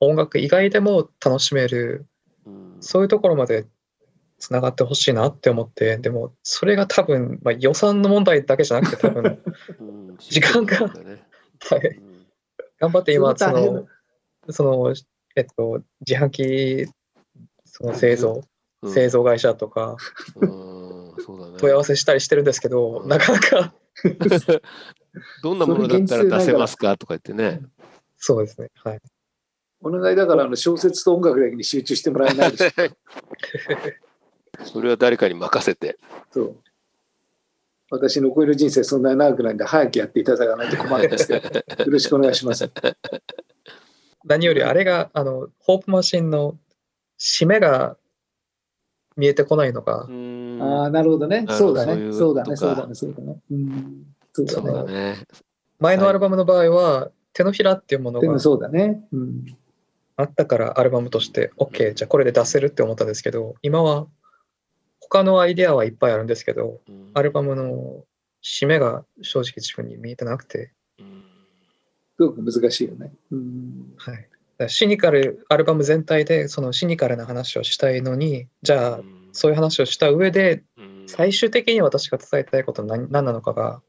[0.00, 2.06] 音楽以外でも楽しめる、
[2.44, 2.76] うん。
[2.80, 3.66] そういうところまで
[4.38, 9.42] つながってほしいなって思って、でも、それが多分、まあ、予算の問題だけじゃなくて、多分、
[9.80, 10.92] うん時間がはい。
[11.96, 12.26] うん。
[12.80, 13.86] 頑張って今、その、
[14.50, 14.94] その、
[15.36, 16.86] えっと、自販機、
[17.64, 18.42] その製造、
[18.82, 18.92] うん。
[18.92, 19.96] 製造会社とか
[20.36, 21.14] うん。
[21.18, 21.54] そうだね。
[21.58, 23.74] 問い合わせしたりしてるんですけど、なかなか、
[25.42, 27.60] どんなものだったら出せますかとか言ってね。
[28.16, 28.70] そうですね。
[28.84, 29.00] はい。
[29.80, 32.70] お願いだからあの小説と音楽だけに集中してもらえないでしょ
[34.64, 35.98] それは誰かに任せて。
[36.30, 36.56] そう。
[37.90, 41.48] 私残りの人生そんなに長くないんで早くやっていただかないと困るんですけど。
[41.84, 42.70] よろしくお願いします。
[44.24, 46.58] 何よりあれが、あの、ホープマシンの
[47.18, 47.96] 締めが
[49.16, 50.58] 見えてこないのが、うん。
[50.60, 51.46] ああなるほどね。
[51.48, 52.12] そうだね。
[52.12, 52.56] そうだね。
[52.56, 52.94] そうだね。
[52.94, 53.40] そうだね。
[53.50, 54.06] うん。
[54.32, 55.24] そうだね。
[55.78, 59.02] 前のアルバムの場合は、手のひらっていうものがでもそうだね。
[59.12, 59.56] うん。
[60.18, 64.08] あったからアルバムとして OK じゃあこれで出せるって思ったんですけど今は
[65.08, 67.10] 他のアイデアはいっぱいあるんですけどうん。
[67.14, 68.04] アルバムの
[68.42, 71.24] 締めが正直自分に見えてなくて、うん。
[72.16, 73.12] すごく難しいよね。
[73.30, 73.94] うん。
[73.96, 74.28] はい、だか
[74.58, 79.00] らシニカルアルバム全体でそのシニカルな話をしたいのにじゃあ
[79.32, 81.04] そういう話をした上でうん。
[81.08, 83.80] 最終的に私が伝えたいことは何何なのかが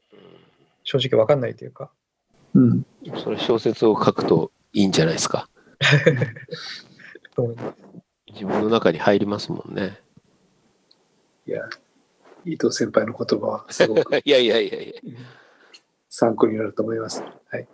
[0.84, 1.90] 正直わかんないというか。
[2.54, 2.86] うん。
[3.22, 5.48] それ小説を書くといいんじゃないですか。
[7.36, 7.90] と思います。
[8.32, 9.98] 自分の中に入りますもんね。
[11.50, 11.68] いや
[12.44, 15.18] 伊藤先輩の言葉はすごく いやいやいやいや。
[16.08, 17.22] 参考になると思います。
[17.22, 17.66] はい。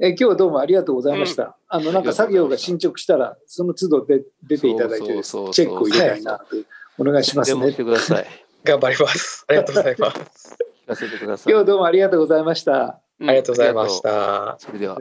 [0.00, 1.56] え今日はどうもありがとうございました。
[1.68, 6.56] あのなんか作業が進捗したらその都度で出ていただいてチェックを入れたいなと
[6.98, 7.76] お願いしますねでもし。
[7.76, 8.26] てください。
[8.64, 11.52] 頑張りますありがとうございます聞かせてください。
[11.52, 13.00] 今日はどうもありがとうございました。
[13.20, 14.98] うんありがとうございましたそれでは。